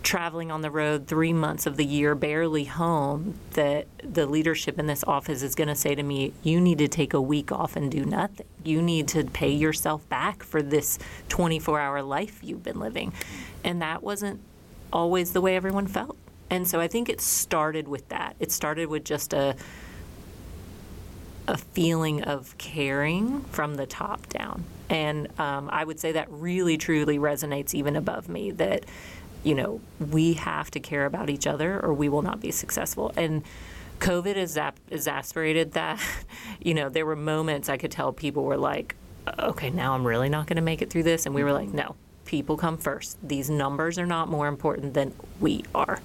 traveling 0.06 0.52
on 0.52 0.60
the 0.60 0.70
road 0.70 1.08
three 1.08 1.32
months 1.32 1.66
of 1.66 1.76
the 1.76 1.84
year, 1.84 2.14
barely 2.14 2.64
home, 2.64 3.34
that 3.50 3.88
the 4.04 4.24
leadership 4.24 4.78
in 4.78 4.86
this 4.86 5.02
office 5.04 5.42
is 5.42 5.56
going 5.56 5.66
to 5.66 5.74
say 5.74 5.96
to 5.96 6.02
me, 6.02 6.32
You 6.44 6.60
need 6.60 6.78
to 6.78 6.86
take 6.86 7.12
a 7.12 7.20
week 7.20 7.50
off 7.50 7.74
and 7.74 7.90
do 7.90 8.04
nothing. 8.04 8.46
You 8.62 8.80
need 8.80 9.08
to 9.08 9.24
pay 9.24 9.50
yourself 9.50 10.08
back 10.08 10.44
for 10.44 10.62
this 10.62 11.00
24 11.28 11.80
hour 11.80 12.02
life 12.02 12.38
you've 12.42 12.62
been 12.62 12.78
living. 12.78 13.12
And 13.64 13.82
that 13.82 14.04
wasn't 14.04 14.40
always 14.92 15.32
the 15.32 15.40
way 15.40 15.56
everyone 15.56 15.88
felt. 15.88 16.16
And 16.50 16.68
so 16.68 16.78
I 16.78 16.86
think 16.86 17.08
it 17.08 17.20
started 17.20 17.88
with 17.88 18.08
that. 18.10 18.36
It 18.38 18.52
started 18.52 18.88
with 18.88 19.04
just 19.04 19.32
a 19.32 19.56
a 21.48 21.56
feeling 21.56 22.22
of 22.22 22.56
caring 22.58 23.42
from 23.44 23.74
the 23.76 23.86
top 23.86 24.28
down. 24.28 24.64
And 24.88 25.28
um, 25.38 25.68
I 25.72 25.84
would 25.84 25.98
say 26.00 26.12
that 26.12 26.28
really 26.30 26.76
truly 26.76 27.18
resonates 27.18 27.74
even 27.74 27.96
above 27.96 28.28
me 28.28 28.50
that 28.52 28.84
you 29.46 29.54
know, 29.54 29.80
we 30.00 30.32
have 30.32 30.72
to 30.72 30.80
care 30.80 31.06
about 31.06 31.30
each 31.30 31.46
other 31.46 31.78
or 31.78 31.94
we 31.94 32.08
will 32.08 32.22
not 32.22 32.40
be 32.40 32.50
successful. 32.50 33.12
And 33.16 33.44
COVID 34.00 34.34
has 34.34 34.58
exasperated 34.90 35.72
that. 35.72 36.02
you 36.60 36.74
know, 36.74 36.88
there 36.88 37.06
were 37.06 37.14
moments 37.14 37.68
I 37.68 37.76
could 37.76 37.92
tell 37.92 38.12
people 38.12 38.42
were 38.42 38.56
like, 38.56 38.96
okay, 39.38 39.70
now 39.70 39.94
I'm 39.94 40.04
really 40.04 40.28
not 40.28 40.48
going 40.48 40.56
to 40.56 40.62
make 40.62 40.82
it 40.82 40.90
through 40.90 41.04
this. 41.04 41.26
And 41.26 41.34
we 41.34 41.44
were 41.44 41.52
like, 41.52 41.68
no, 41.68 41.94
people 42.24 42.56
come 42.56 42.76
first. 42.76 43.16
These 43.26 43.48
numbers 43.48 44.00
are 44.00 44.06
not 44.06 44.28
more 44.28 44.48
important 44.48 44.94
than 44.94 45.14
we 45.38 45.64
are. 45.76 46.00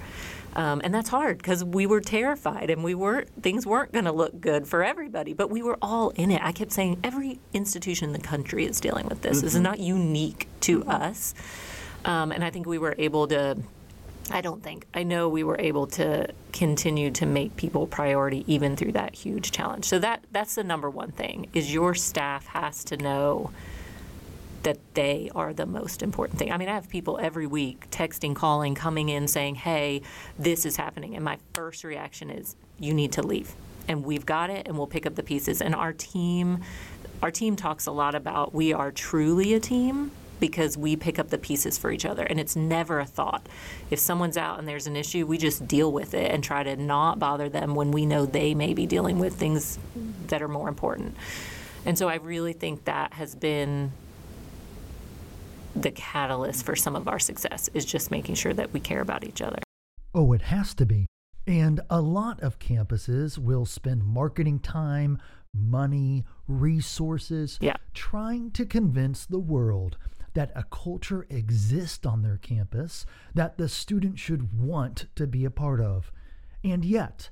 Um, 0.54 0.80
and 0.84 0.92
that's 0.92 1.08
hard 1.08 1.38
because 1.38 1.64
we 1.64 1.86
were 1.86 2.00
terrified 2.00 2.68
and 2.68 2.84
we 2.84 2.94
weren't 2.94 3.28
things 3.42 3.66
weren't 3.66 3.92
going 3.92 4.04
to 4.04 4.12
look 4.12 4.40
good 4.40 4.66
for 4.68 4.84
everybody 4.84 5.32
but 5.32 5.48
we 5.48 5.62
were 5.62 5.78
all 5.80 6.10
in 6.10 6.30
it 6.30 6.42
i 6.44 6.52
kept 6.52 6.72
saying 6.72 7.00
every 7.02 7.40
institution 7.54 8.08
in 8.08 8.12
the 8.12 8.18
country 8.18 8.66
is 8.66 8.78
dealing 8.78 9.06
with 9.06 9.22
this 9.22 9.38
mm-hmm. 9.38 9.46
this 9.46 9.54
is 9.54 9.60
not 9.60 9.78
unique 9.80 10.46
to 10.60 10.80
mm-hmm. 10.80 10.90
us 10.90 11.34
um, 12.04 12.32
and 12.32 12.44
I 12.44 12.50
think 12.50 12.66
we 12.66 12.78
were 12.78 12.94
able 12.98 13.26
to, 13.28 13.56
I 14.30 14.40
don't 14.40 14.62
think, 14.62 14.86
I 14.94 15.02
know 15.02 15.28
we 15.28 15.44
were 15.44 15.58
able 15.58 15.86
to 15.88 16.28
continue 16.52 17.10
to 17.12 17.26
make 17.26 17.56
people 17.56 17.86
priority 17.86 18.44
even 18.46 18.76
through 18.76 18.92
that 18.92 19.14
huge 19.14 19.52
challenge. 19.52 19.84
So 19.84 19.98
that 20.00 20.24
that's 20.32 20.54
the 20.54 20.64
number 20.64 20.90
one 20.90 21.12
thing 21.12 21.48
is 21.52 21.72
your 21.72 21.94
staff 21.94 22.46
has 22.46 22.84
to 22.84 22.96
know 22.96 23.50
that 24.62 24.78
they 24.94 25.30
are 25.34 25.52
the 25.52 25.66
most 25.66 26.02
important 26.02 26.38
thing. 26.38 26.52
I 26.52 26.56
mean, 26.56 26.68
I 26.68 26.74
have 26.74 26.88
people 26.88 27.18
every 27.20 27.46
week 27.46 27.90
texting, 27.90 28.34
calling, 28.34 28.74
coming 28.74 29.08
in 29.08 29.28
saying, 29.28 29.56
"Hey, 29.56 30.02
this 30.38 30.64
is 30.64 30.76
happening." 30.76 31.14
And 31.14 31.24
my 31.24 31.38
first 31.54 31.84
reaction 31.84 32.30
is, 32.30 32.56
"You 32.78 32.94
need 32.94 33.12
to 33.12 33.22
leave." 33.22 33.54
And 33.88 34.04
we've 34.04 34.26
got 34.26 34.50
it 34.50 34.68
and 34.68 34.78
we'll 34.78 34.86
pick 34.86 35.06
up 35.06 35.16
the 35.16 35.22
pieces. 35.22 35.60
And 35.60 35.74
our 35.74 35.92
team 35.92 36.60
our 37.22 37.30
team 37.30 37.54
talks 37.54 37.86
a 37.86 37.92
lot 37.92 38.16
about 38.16 38.52
we 38.52 38.72
are 38.72 38.90
truly 38.90 39.54
a 39.54 39.60
team 39.60 40.10
because 40.40 40.76
we 40.76 40.96
pick 40.96 41.20
up 41.20 41.30
the 41.30 41.38
pieces 41.38 41.78
for 41.78 41.92
each 41.92 42.04
other 42.04 42.24
and 42.24 42.40
it's 42.40 42.56
never 42.56 42.98
a 42.98 43.06
thought. 43.06 43.46
If 43.90 44.00
someone's 44.00 44.36
out 44.36 44.58
and 44.58 44.66
there's 44.66 44.88
an 44.88 44.96
issue, 44.96 45.24
we 45.24 45.38
just 45.38 45.68
deal 45.68 45.92
with 45.92 46.14
it 46.14 46.32
and 46.32 46.42
try 46.42 46.64
to 46.64 46.74
not 46.74 47.20
bother 47.20 47.48
them 47.48 47.76
when 47.76 47.92
we 47.92 48.06
know 48.06 48.26
they 48.26 48.52
may 48.54 48.74
be 48.74 48.84
dealing 48.84 49.20
with 49.20 49.34
things 49.34 49.78
that 50.26 50.42
are 50.42 50.48
more 50.48 50.68
important. 50.68 51.16
And 51.86 51.96
so 51.96 52.08
I 52.08 52.16
really 52.16 52.52
think 52.52 52.86
that 52.86 53.12
has 53.12 53.36
been 53.36 53.92
the 55.74 55.90
catalyst 55.90 56.64
for 56.64 56.76
some 56.76 56.96
of 56.96 57.08
our 57.08 57.18
success 57.18 57.68
is 57.74 57.84
just 57.84 58.10
making 58.10 58.34
sure 58.34 58.54
that 58.54 58.72
we 58.72 58.80
care 58.80 59.00
about 59.00 59.24
each 59.24 59.42
other. 59.42 59.58
Oh, 60.14 60.32
it 60.32 60.42
has 60.42 60.74
to 60.74 60.86
be. 60.86 61.06
And 61.46 61.80
a 61.90 62.00
lot 62.00 62.40
of 62.40 62.58
campuses 62.58 63.38
will 63.38 63.66
spend 63.66 64.04
marketing 64.04 64.60
time, 64.60 65.18
money, 65.54 66.24
resources 66.46 67.58
yeah. 67.60 67.76
trying 67.94 68.50
to 68.52 68.64
convince 68.64 69.26
the 69.26 69.40
world 69.40 69.96
that 70.34 70.52
a 70.54 70.64
culture 70.64 71.26
exists 71.28 72.06
on 72.06 72.22
their 72.22 72.38
campus 72.38 73.04
that 73.34 73.58
the 73.58 73.68
student 73.68 74.18
should 74.18 74.58
want 74.58 75.06
to 75.14 75.26
be 75.26 75.44
a 75.44 75.50
part 75.50 75.80
of. 75.80 76.10
And 76.64 76.84
yet, 76.84 77.30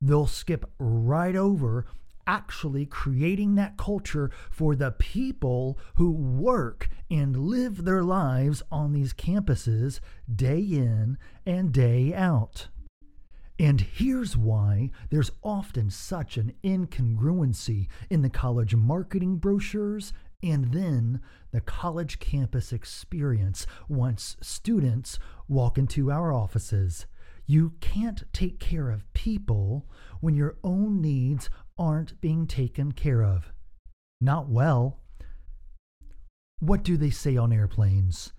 they'll 0.00 0.26
skip 0.26 0.70
right 0.78 1.36
over 1.36 1.86
actually 2.28 2.84
creating 2.84 3.54
that 3.54 3.78
culture 3.78 4.30
for 4.50 4.76
the 4.76 4.92
people 4.92 5.78
who 5.94 6.12
work 6.12 6.88
and 7.10 7.34
live 7.36 7.84
their 7.84 8.04
lives 8.04 8.62
on 8.70 8.92
these 8.92 9.14
campuses 9.14 9.98
day 10.32 10.60
in 10.60 11.16
and 11.46 11.72
day 11.72 12.12
out. 12.14 12.68
And 13.58 13.80
here's 13.80 14.36
why 14.36 14.90
there's 15.10 15.32
often 15.42 15.90
such 15.90 16.36
an 16.36 16.52
incongruency 16.62 17.88
in 18.10 18.22
the 18.22 18.30
college 18.30 18.76
marketing 18.76 19.36
brochures 19.36 20.12
and 20.42 20.72
then 20.72 21.20
the 21.50 21.60
college 21.62 22.20
campus 22.20 22.72
experience 22.72 23.66
once 23.88 24.36
students 24.40 25.18
walk 25.48 25.78
into 25.78 26.12
our 26.12 26.32
offices. 26.32 27.06
You 27.46 27.72
can't 27.80 28.22
take 28.34 28.60
care 28.60 28.90
of 28.90 29.10
people 29.14 29.88
when 30.20 30.34
your 30.34 30.58
own 30.62 31.00
needs 31.00 31.48
aren't 31.78 32.20
being 32.20 32.46
taken 32.46 32.92
care 32.92 33.22
of. 33.22 33.52
Not 34.20 34.48
well. 34.48 35.00
What 36.60 36.82
do 36.82 36.96
they 36.96 37.10
say 37.10 37.36
on 37.36 37.52
airplanes? 37.52 38.32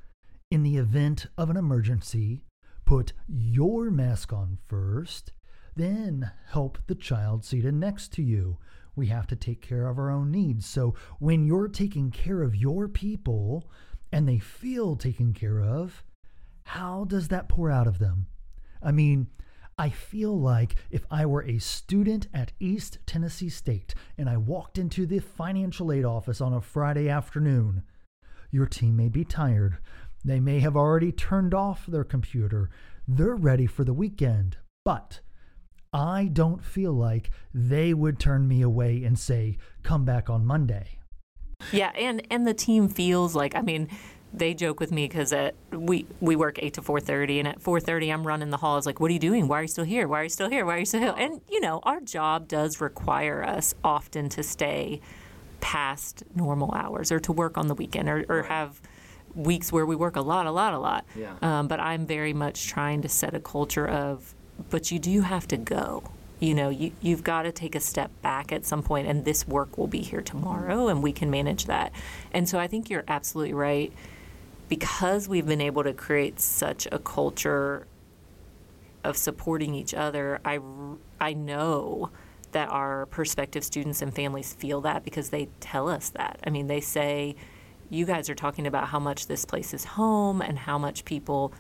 In 0.52 0.64
the 0.64 0.78
event 0.78 1.28
of 1.38 1.50
an 1.50 1.58
emergency, 1.58 2.44
put 2.86 3.14
your 3.28 3.90
mask 3.92 4.34
on 4.34 4.58
first, 4.68 5.32
then 5.76 6.32
help 6.48 6.80
the 6.88 6.96
child 6.96 7.46
seated 7.46 7.76
next 7.76 8.12
to 8.14 8.22
you 8.24 8.58
We 9.00 9.08
have 9.08 9.28
to 9.28 9.36
take 9.38 9.62
care 9.62 9.88
of 9.88 9.98
our 9.98 10.10
own 10.10 10.30
needs. 10.30 10.66
So 10.66 10.94
when 11.20 11.46
you're 11.46 11.70
taking 11.70 12.12
care 12.12 12.42
of 12.42 12.54
your 12.54 12.90
people 12.90 13.70
and 14.12 14.28
they 14.28 14.40
feel 14.40 14.98
taken 14.98 15.34
care 15.34 15.62
of, 15.62 16.04
how 16.64 17.06
does 17.06 17.30
that 17.30 17.48
pour 17.48 17.72
out 17.72 17.88
of 17.88 18.00
them? 18.00 18.28
I 18.84 18.92
mean, 18.92 19.28
I 19.80 19.90
feel 19.90 20.38
like 20.38 20.76
if 20.92 21.06
I 21.10 21.26
were 21.26 21.46
a 21.46 21.58
student 21.58 22.28
at 22.34 22.52
East 22.60 22.98
Tennessee 23.06 23.48
State 23.48 23.96
and 24.18 24.30
I 24.30 24.36
walked 24.36 24.78
into 24.78 25.06
the 25.06 25.20
financial 25.20 25.94
aid 25.94 26.04
office 26.04 26.42
on 26.42 26.52
a 26.52 26.60
Friday 26.60 27.08
afternoon, 27.08 27.84
your 28.52 28.66
team 28.66 28.98
may 28.98 29.08
be 29.08 29.24
tired. 29.24 29.78
They 30.26 30.42
may 30.42 30.60
have 30.60 30.76
already 30.76 31.14
turned 31.14 31.54
off 31.54 31.86
their 31.86 32.04
computer. 32.04 32.70
They're 33.08 33.36
ready 33.36 33.68
for 33.68 33.86
the 33.86 33.94
weekend. 33.94 34.58
But 34.84 35.22
I 35.94 36.26
don't 36.26 36.62
feel 36.62 36.92
like 36.92 37.32
they 37.54 37.94
would 37.94 38.20
turn 38.20 38.50
me 38.50 38.62
away 38.62 39.06
and 39.06 39.18
say, 39.18 39.60
come 39.84 40.04
back 40.04 40.30
on 40.30 40.46
Monday. 40.46 41.00
Yeah, 41.72 41.92
and 41.96 42.22
and 42.30 42.46
the 42.46 42.54
team 42.54 42.90
feels 42.90 43.34
like 43.34 43.56
I 43.56 43.62
mean, 43.62 43.88
they 44.34 44.54
joke 44.54 44.80
with 44.80 44.92
me 44.92 45.08
because 45.08 45.34
we 45.72 46.06
we 46.20 46.36
work 46.36 46.60
eight 46.62 46.74
to 46.76 46.82
four 46.82 47.00
thirty, 47.00 47.40
and 47.40 47.48
at 47.48 47.62
four 47.62 47.80
thirty 47.80 48.10
I'm 48.10 48.26
running 48.26 48.50
the 48.50 48.58
halls 48.58 48.86
like, 48.86 49.00
"What 49.00 49.10
are 49.10 49.14
you 49.14 49.20
doing? 49.20 49.48
Why 49.48 49.60
are 49.60 49.62
you 49.64 49.68
still 49.68 49.86
here? 49.86 50.08
Why 50.08 50.22
are 50.22 50.24
you 50.24 50.30
still 50.30 50.50
here? 50.50 50.66
Why 50.66 50.76
are 50.76 50.80
you 50.80 50.86
still 50.86 51.02
here?" 51.02 51.16
And 51.18 51.42
you 51.50 51.60
know, 51.60 51.80
our 51.84 52.00
job 52.02 52.48
does 52.48 52.80
require 52.80 53.44
us 53.44 53.74
often 53.84 54.30
to 54.30 54.44
stay 54.44 55.02
past 55.62 56.24
normal 56.36 56.74
hours 56.74 57.12
or 57.12 57.20
to 57.20 57.32
work 57.32 57.58
on 57.58 57.68
the 57.68 57.76
weekend 57.76 58.08
or, 58.08 58.26
or 58.30 58.44
have 58.44 58.80
weeks 59.36 59.72
where 59.72 59.86
we 59.86 59.96
work 59.96 60.16
a 60.16 60.22
lot, 60.22 60.46
a 60.46 60.52
lot, 60.52 60.74
a 60.74 60.80
lot. 60.80 61.06
Yeah. 61.16 61.36
Um, 61.42 61.68
but 61.68 61.80
I'm 61.80 62.06
very 62.06 62.34
much 62.34 62.68
trying 62.68 63.02
to 63.02 63.10
set 63.10 63.34
a 63.34 63.40
culture 63.40 63.88
of, 63.88 64.34
but 64.70 64.90
you 64.90 65.00
do 65.00 65.22
have 65.22 65.48
to 65.50 65.58
go 65.58 66.04
you 66.40 66.54
know, 66.54 66.70
you, 66.70 66.92
you've 67.02 67.24
got 67.24 67.44
to 67.44 67.52
take 67.52 67.76
a 67.76 67.80
step 67.80 68.10
back 68.22 68.52
at 68.52 68.66
some 68.66 68.82
point, 68.82 69.08
and 69.08 69.26
this 69.26 69.48
work 69.48 69.78
will 69.78 69.88
be 69.88 70.02
here 70.02 70.22
tomorrow, 70.22 70.88
and 70.88 71.04
we 71.04 71.12
can 71.12 71.30
manage 71.30 71.66
that. 71.66 71.92
And 72.34 72.48
so 72.48 72.58
I 72.58 72.68
think 72.68 72.90
you're 72.90 73.04
absolutely 73.08 73.54
right 73.54 73.92
because 74.70 75.28
we've 75.28 75.48
been 75.48 75.62
able 75.62 75.84
to 75.84 75.94
create 75.94 76.40
such 76.40 76.88
a 76.92 77.00
culture 77.00 77.88
of 79.04 79.18
supporting 79.18 79.74
each 79.74 79.94
other, 79.94 80.40
I, 80.46 80.60
I 81.20 81.34
know 81.34 82.12
that 82.52 82.70
our 82.70 83.06
prospective 83.08 83.64
students 83.64 84.02
and 84.02 84.14
families 84.14 84.54
feel 84.54 84.82
that 84.82 85.04
because 85.04 85.30
they 85.30 85.50
tell 85.60 85.88
us 85.90 86.10
that. 86.10 86.40
I 86.46 86.50
mean, 86.50 86.68
they 86.68 86.82
say, 86.82 87.36
you 87.90 88.06
guys 88.06 88.30
are 88.30 88.36
talking 88.36 88.68
about 88.68 88.88
how 88.88 89.00
much 89.00 89.28
this 89.28 89.46
place 89.46 89.74
is 89.74 89.84
home 89.84 90.42
and 90.42 90.58
how 90.58 90.78
much 90.78 91.06
people 91.06 91.54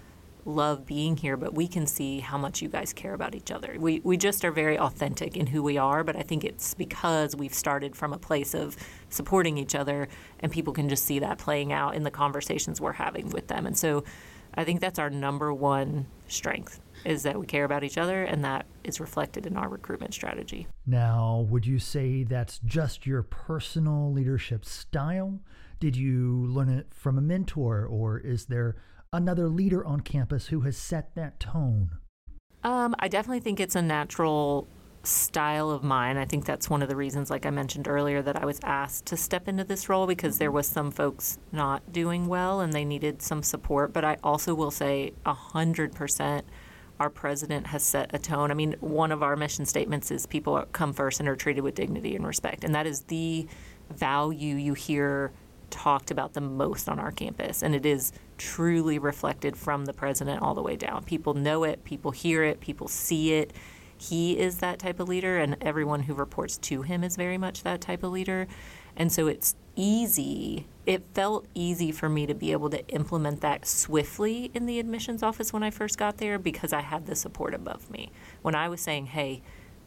love 0.45 0.85
being 0.85 1.17
here, 1.17 1.37
but 1.37 1.53
we 1.53 1.67
can 1.67 1.85
see 1.85 2.19
how 2.19 2.37
much 2.37 2.61
you 2.61 2.69
guys 2.69 2.93
care 2.93 3.13
about 3.13 3.35
each 3.35 3.51
other. 3.51 3.75
We, 3.77 3.99
we 4.03 4.17
just 4.17 4.43
are 4.45 4.51
very 4.51 4.77
authentic 4.77 5.37
in 5.37 5.47
who 5.47 5.61
we 5.61 5.77
are, 5.77 6.03
but 6.03 6.15
I 6.15 6.21
think 6.21 6.43
it's 6.43 6.73
because 6.73 7.35
we've 7.35 7.53
started 7.53 7.95
from 7.95 8.13
a 8.13 8.17
place 8.17 8.53
of 8.53 8.77
supporting 9.09 9.57
each 9.57 9.75
other, 9.75 10.07
and 10.39 10.51
people 10.51 10.73
can 10.73 10.89
just 10.89 11.03
see 11.05 11.19
that 11.19 11.37
playing 11.37 11.73
out 11.73 11.95
in 11.95 12.03
the 12.03 12.11
conversations 12.11 12.79
we're 12.79 12.93
having 12.93 13.29
with 13.29 13.47
them. 13.47 13.65
And 13.65 13.77
so 13.77 14.03
I 14.53 14.63
think 14.63 14.81
that's 14.81 14.99
our 14.99 15.09
number 15.09 15.53
one 15.53 16.07
strength 16.27 16.79
is 17.05 17.23
that 17.23 17.39
we 17.39 17.45
care 17.45 17.63
about 17.63 17.83
each 17.83 17.97
other, 17.97 18.23
and 18.23 18.43
that 18.43 18.65
is 18.83 18.99
reflected 18.99 19.45
in 19.45 19.55
our 19.55 19.69
recruitment 19.69 20.13
strategy. 20.13 20.67
Now, 20.85 21.47
would 21.49 21.65
you 21.65 21.79
say 21.79 22.23
that's 22.23 22.59
just 22.65 23.05
your 23.05 23.23
personal 23.23 24.11
leadership 24.11 24.65
style? 24.65 25.39
Did 25.79 25.95
you 25.95 26.45
learn 26.47 26.69
it 26.69 26.87
from 26.93 27.17
a 27.17 27.21
mentor, 27.21 27.85
or 27.85 28.19
is 28.19 28.47
there 28.47 28.75
another 29.13 29.47
leader 29.47 29.85
on 29.85 30.01
campus 30.01 30.47
who 30.47 30.61
has 30.61 30.75
set 30.75 31.15
that 31.15 31.39
tone? 31.39 31.91
Um, 32.63 32.95
I 32.99 33.07
definitely 33.07 33.39
think 33.39 33.61
it's 33.61 33.75
a 33.75 33.81
natural 33.81 34.67
style 35.03 35.69
of 35.69 35.83
mine. 35.83 36.17
I 36.17 36.25
think 36.25 36.45
that's 36.45 36.69
one 36.69 36.81
of 36.81 36.89
the 36.89 36.95
reasons, 36.95 37.29
like 37.29 37.45
I 37.45 37.49
mentioned 37.49 37.87
earlier, 37.87 38.21
that 38.21 38.41
I 38.41 38.45
was 38.45 38.59
asked 38.63 39.05
to 39.07 39.17
step 39.17 39.47
into 39.47 39.63
this 39.63 39.89
role 39.89 40.07
because 40.07 40.37
there 40.37 40.49
mm-hmm. 40.49 40.55
was 40.55 40.67
some 40.67 40.91
folks 40.91 41.37
not 41.51 41.91
doing 41.91 42.27
well 42.27 42.59
and 42.59 42.73
they 42.73 42.85
needed 42.85 43.21
some 43.21 43.43
support. 43.43 43.93
But 43.93 44.03
I 44.03 44.17
also 44.23 44.53
will 44.53 44.71
say 44.71 45.13
a 45.25 45.33
hundred 45.33 45.93
percent 45.93 46.45
our 46.99 47.09
president 47.09 47.67
has 47.67 47.81
set 47.81 48.13
a 48.13 48.19
tone. 48.19 48.51
I 48.51 48.53
mean, 48.53 48.75
one 48.81 49.11
of 49.11 49.23
our 49.23 49.37
mission 49.37 49.65
statements 49.65 50.11
is 50.11 50.25
people 50.25 50.65
come 50.73 50.91
first 50.91 51.19
and 51.19 51.29
are 51.29 51.35
treated 51.35 51.61
with 51.61 51.75
dignity 51.75 52.15
and 52.15 52.27
respect. 52.27 52.63
And 52.63 52.75
that 52.75 52.85
is 52.85 53.03
the 53.03 53.47
value 53.89 54.55
you 54.55 54.73
hear 54.73 55.31
talked 55.69 56.11
about 56.11 56.33
the 56.33 56.41
most 56.41 56.89
on 56.89 56.99
our 56.99 57.11
campus. 57.11 57.63
And 57.63 57.73
it 57.73 57.85
is 57.85 58.11
truly 58.37 58.99
reflected 58.99 59.55
from 59.55 59.85
the 59.85 59.93
president 59.93 60.41
all 60.41 60.53
the 60.53 60.61
way 60.61 60.75
down. 60.75 61.03
People 61.03 61.33
know 61.33 61.63
it, 61.63 61.83
people 61.85 62.11
hear 62.11 62.43
it, 62.43 62.59
people 62.59 62.87
see 62.87 63.33
it. 63.33 63.53
He 63.99 64.39
is 64.39 64.59
that 64.59 64.79
type 64.79 64.99
of 64.99 65.09
leader, 65.09 65.37
and 65.37 65.57
everyone 65.61 66.03
who 66.03 66.13
reports 66.13 66.57
to 66.59 66.83
him 66.83 67.03
is 67.03 67.15
very 67.15 67.37
much 67.37 67.63
that 67.63 67.81
type 67.81 68.01
of 68.01 68.11
leader. 68.11 68.47
And 68.95 69.11
so 69.11 69.27
it's 69.27 69.55
easy. 69.75 70.67
It 70.85 71.03
felt 71.13 71.47
easy 71.53 71.91
for 71.91 72.09
me 72.09 72.25
to 72.25 72.33
be 72.33 72.51
able 72.53 72.69
to 72.69 72.87
implement 72.87 73.41
that 73.41 73.65
swiftly 73.65 74.51
in 74.53 74.65
the 74.65 74.79
admissions 74.79 75.21
office 75.21 75.51
when 75.51 75.63
I 75.63 75.69
first 75.69 75.97
got 75.97 76.17
there 76.17 76.39
because 76.39 76.73
I 76.73 76.81
had 76.81 77.05
the 77.05 77.15
support 77.15 77.53
above 77.53 77.89
me. 77.89 78.11
When 78.41 78.55
I 78.55 78.69
was 78.69 78.81
saying, 78.81 79.07
hey, 79.07 79.41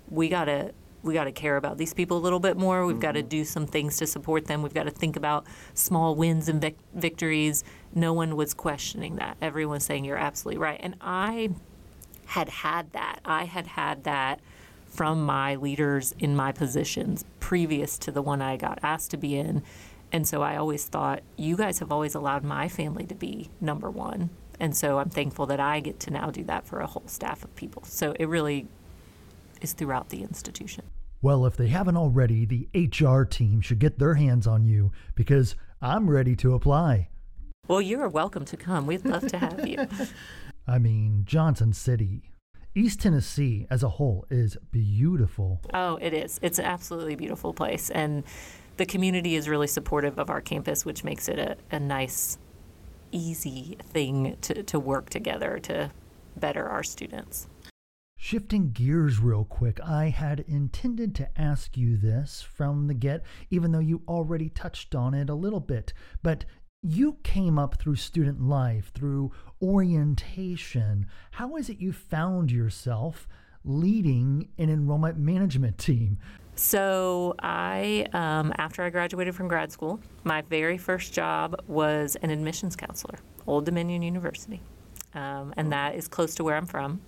we 0.09 0.29
got 0.29 0.45
to 0.45 0.73
we 1.03 1.15
got 1.15 1.25
to 1.25 1.33
care 1.33 1.57
about 1.57 1.79
these 1.79 1.93
people 1.93 2.17
a 2.17 2.21
little 2.21 2.39
bit 2.39 2.57
more. 2.57 2.87
We've 2.87 2.95
mm-hmm. 2.95 3.01
got 3.01 3.13
to 3.13 3.23
do 3.25 3.45
some 3.45 3.67
things 3.67 3.97
to 3.97 4.07
support 4.07 4.47
them. 4.47 4.63
We've 4.63 4.73
got 4.73 4.85
to 4.85 4.91
think 4.91 5.17
about 5.17 5.47
small 5.75 6.15
wins 6.15 6.49
and 6.49 6.61
vic- 6.61 6.79
victories. 6.95 7.65
No 7.93 8.13
one 8.13 8.37
was 8.37 8.55
questioning 8.55 9.17
that. 9.17 9.37
Everyone's 9.43 9.85
saying 9.85 10.05
you're 10.05 10.17
absolutely 10.17 10.59
right. 10.59 10.79
And 10.81 10.95
I 11.01 11.51
had 12.33 12.49
had 12.49 12.91
that. 12.93 13.21
I 13.27 13.45
had 13.45 13.67
had 13.67 14.05
that 14.05 14.41
from 14.87 15.23
my 15.23 15.55
leaders 15.55 16.15
in 16.19 16.35
my 16.35 16.51
positions 16.51 17.27
previous 17.41 17.99
to 17.99 18.11
the 18.11 18.23
one 18.23 18.41
I 18.41 18.57
got 18.57 18.79
asked 18.83 19.11
to 19.11 19.19
be 19.19 19.37
in. 19.37 19.63
And 20.11 20.27
so 20.27 20.41
I 20.41 20.57
always 20.57 20.87
thought, 20.87 21.23
you 21.37 21.59
guys 21.59 21.79
have 21.81 21.93
always 21.93 22.15
allowed 22.15 22.43
my 22.43 22.71
family 22.71 23.05
to 23.05 23.15
be 23.15 23.51
number 23.61 23.91
one. 23.91 24.31
And 24.59 24.75
so 24.75 24.99
I'm 24.99 25.11
thankful 25.11 25.45
that 25.47 25.61
I 25.61 25.81
get 25.81 26.01
to 26.01 26.11
now 26.11 26.31
do 26.31 26.43
that 26.45 26.67
for 26.67 26.81
a 26.81 26.87
whole 26.87 27.07
staff 27.07 27.45
of 27.45 27.55
people. 27.55 27.83
So 27.85 28.15
it 28.19 28.25
really 28.25 28.67
is 29.61 29.75
throughout 29.75 30.09
the 30.09 30.23
institution. 30.23 30.85
Well, 31.21 31.45
if 31.45 31.59
they 31.59 31.69
haven't 31.69 31.99
already, 31.99 32.47
the 32.47 32.67
HR 32.75 33.25
team 33.25 33.61
should 33.61 33.79
get 33.79 33.99
their 33.99 34.15
hands 34.15 34.47
on 34.47 34.65
you 34.65 34.91
because 35.15 35.55
I'm 35.83 36.09
ready 36.09 36.35
to 36.37 36.55
apply. 36.55 37.11
Well, 37.69 37.83
you're 37.83 38.09
welcome 38.09 38.47
to 38.47 38.57
come. 38.57 38.87
We'd 38.87 39.05
love 39.05 39.29
to 39.29 39.37
have 39.37 39.69
you. 39.69 39.87
I 40.67 40.79
mean, 40.79 41.25
Johnson 41.27 41.73
City, 41.73 42.33
East 42.75 43.01
Tennessee 43.01 43.67
as 43.69 43.83
a 43.83 43.89
whole 43.89 44.25
is 44.31 44.57
beautiful. 44.71 45.61
Oh, 45.75 45.97
it 45.97 46.15
is. 46.15 46.39
It's 46.43 46.59
an 46.59 46.65
absolutely 46.65 47.17
beautiful 47.17 47.53
place. 47.53 47.91
And 47.91 48.25
the 48.77 48.87
community 48.87 49.35
is 49.35 49.49
really 49.49 49.67
supportive 49.67 50.19
of 50.19 50.31
our 50.31 50.41
campus, 50.41 50.85
which 50.85 51.05
makes 51.05 51.29
it 51.29 51.39
a, 51.39 51.57
a 51.71 51.79
nice, 51.79 52.39
easy 53.11 53.77
thing 53.83 54.37
to, 54.43 54.63
to 54.63 54.81
work 54.81 55.11
together 55.11 55.59
to 55.65 55.91
better 56.37 56.67
our 56.69 56.83
students. 56.83 57.49
Shifting 58.17 58.71
gears 58.71 59.19
real 59.19 59.45
quick, 59.45 59.81
I 59.81 60.11
had 60.11 60.45
intended 60.47 61.13
to 61.17 61.29
ask 61.39 61.77
you 61.77 61.97
this 61.97 62.41
from 62.41 62.87
the 62.87 62.95
get, 62.95 63.25
even 63.51 63.73
though 63.73 63.81
you 63.81 64.03
already 64.07 64.49
touched 64.49 64.95
on 64.95 65.13
it 65.13 65.29
a 65.29 65.35
little 65.35 65.61
bit. 65.61 65.93
But 66.23 66.45
you 66.83 67.17
came 67.23 67.59
up 67.59 67.77
through 67.77 67.97
student 67.97 68.43
life, 68.43 68.91
through 68.93 69.31
orientation. 69.63 71.07
How 71.33 71.57
is 71.57 71.71
it 71.71 71.79
you 71.79 71.93
found 71.93 72.51
yourself 72.51 73.29
leading 73.65 74.49
an 74.59 74.69
enrollment 74.69 75.17
management 75.17 75.79
team? 75.79 76.19
So, 76.55 77.35
I, 77.41 78.07
um, 78.13 78.53
after 78.59 78.83
I 78.83 78.91
graduated 78.91 79.35
from 79.35 79.49
grad 79.49 79.73
school, 79.73 80.01
my 80.25 80.43
very 80.43 80.77
first 80.77 81.15
job 81.15 81.63
was 81.67 82.17
an 82.17 82.31
admissions 82.31 82.77
counselor, 82.77 83.19
Old 83.47 83.65
Dominion 83.65 84.03
University. 84.03 84.61
Um, 85.15 85.55
and 85.57 85.73
that 85.73 85.95
is 85.95 86.09
close 86.09 86.35
to 86.37 86.45
where 86.45 86.57
I'm 86.57 86.67
from 86.67 87.01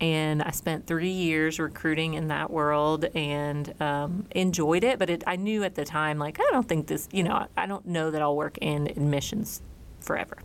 and 0.00 0.42
I 0.42 0.50
spent 0.50 0.86
three 0.86 1.10
years 1.10 1.58
recruiting 1.58 2.14
in 2.14 2.28
that 2.28 2.50
world 2.50 3.04
and 3.14 3.74
um, 3.80 4.26
enjoyed 4.30 4.84
it. 4.84 4.98
But 4.98 5.10
it, 5.10 5.24
I 5.26 5.36
knew 5.36 5.64
at 5.64 5.74
the 5.74 5.84
time, 5.84 6.18
like, 6.18 6.38
I 6.40 6.48
don't 6.52 6.68
think 6.68 6.86
this, 6.86 7.08
you 7.12 7.22
know, 7.22 7.46
I 7.56 7.66
don't 7.66 7.86
know 7.86 8.10
that 8.10 8.22
I'll 8.22 8.36
work 8.36 8.58
in 8.58 8.86
admissions 8.86 9.62
forever. 10.00 10.38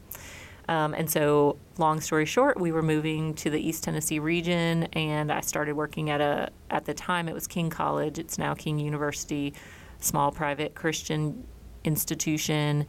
Um, 0.70 0.94
and 0.94 1.10
so, 1.10 1.58
long 1.78 2.00
story 2.00 2.26
short, 2.26 2.60
we 2.60 2.72
were 2.72 2.82
moving 2.82 3.34
to 3.36 3.50
the 3.50 3.60
East 3.60 3.84
Tennessee 3.84 4.20
region, 4.20 4.84
and 4.94 5.30
I 5.32 5.42
started 5.42 5.76
working 5.76 6.10
at 6.10 6.22
a, 6.22 6.52
at 6.70 6.86
the 6.86 6.94
time 6.94 7.28
it 7.28 7.34
was 7.34 7.48
King 7.48 7.70
College, 7.70 8.18
it's 8.18 8.38
now 8.38 8.54
King 8.54 8.80
University, 8.80 9.54
small 10.00 10.32
private 10.32 10.74
Christian 10.74 11.44
institution. 11.84 12.86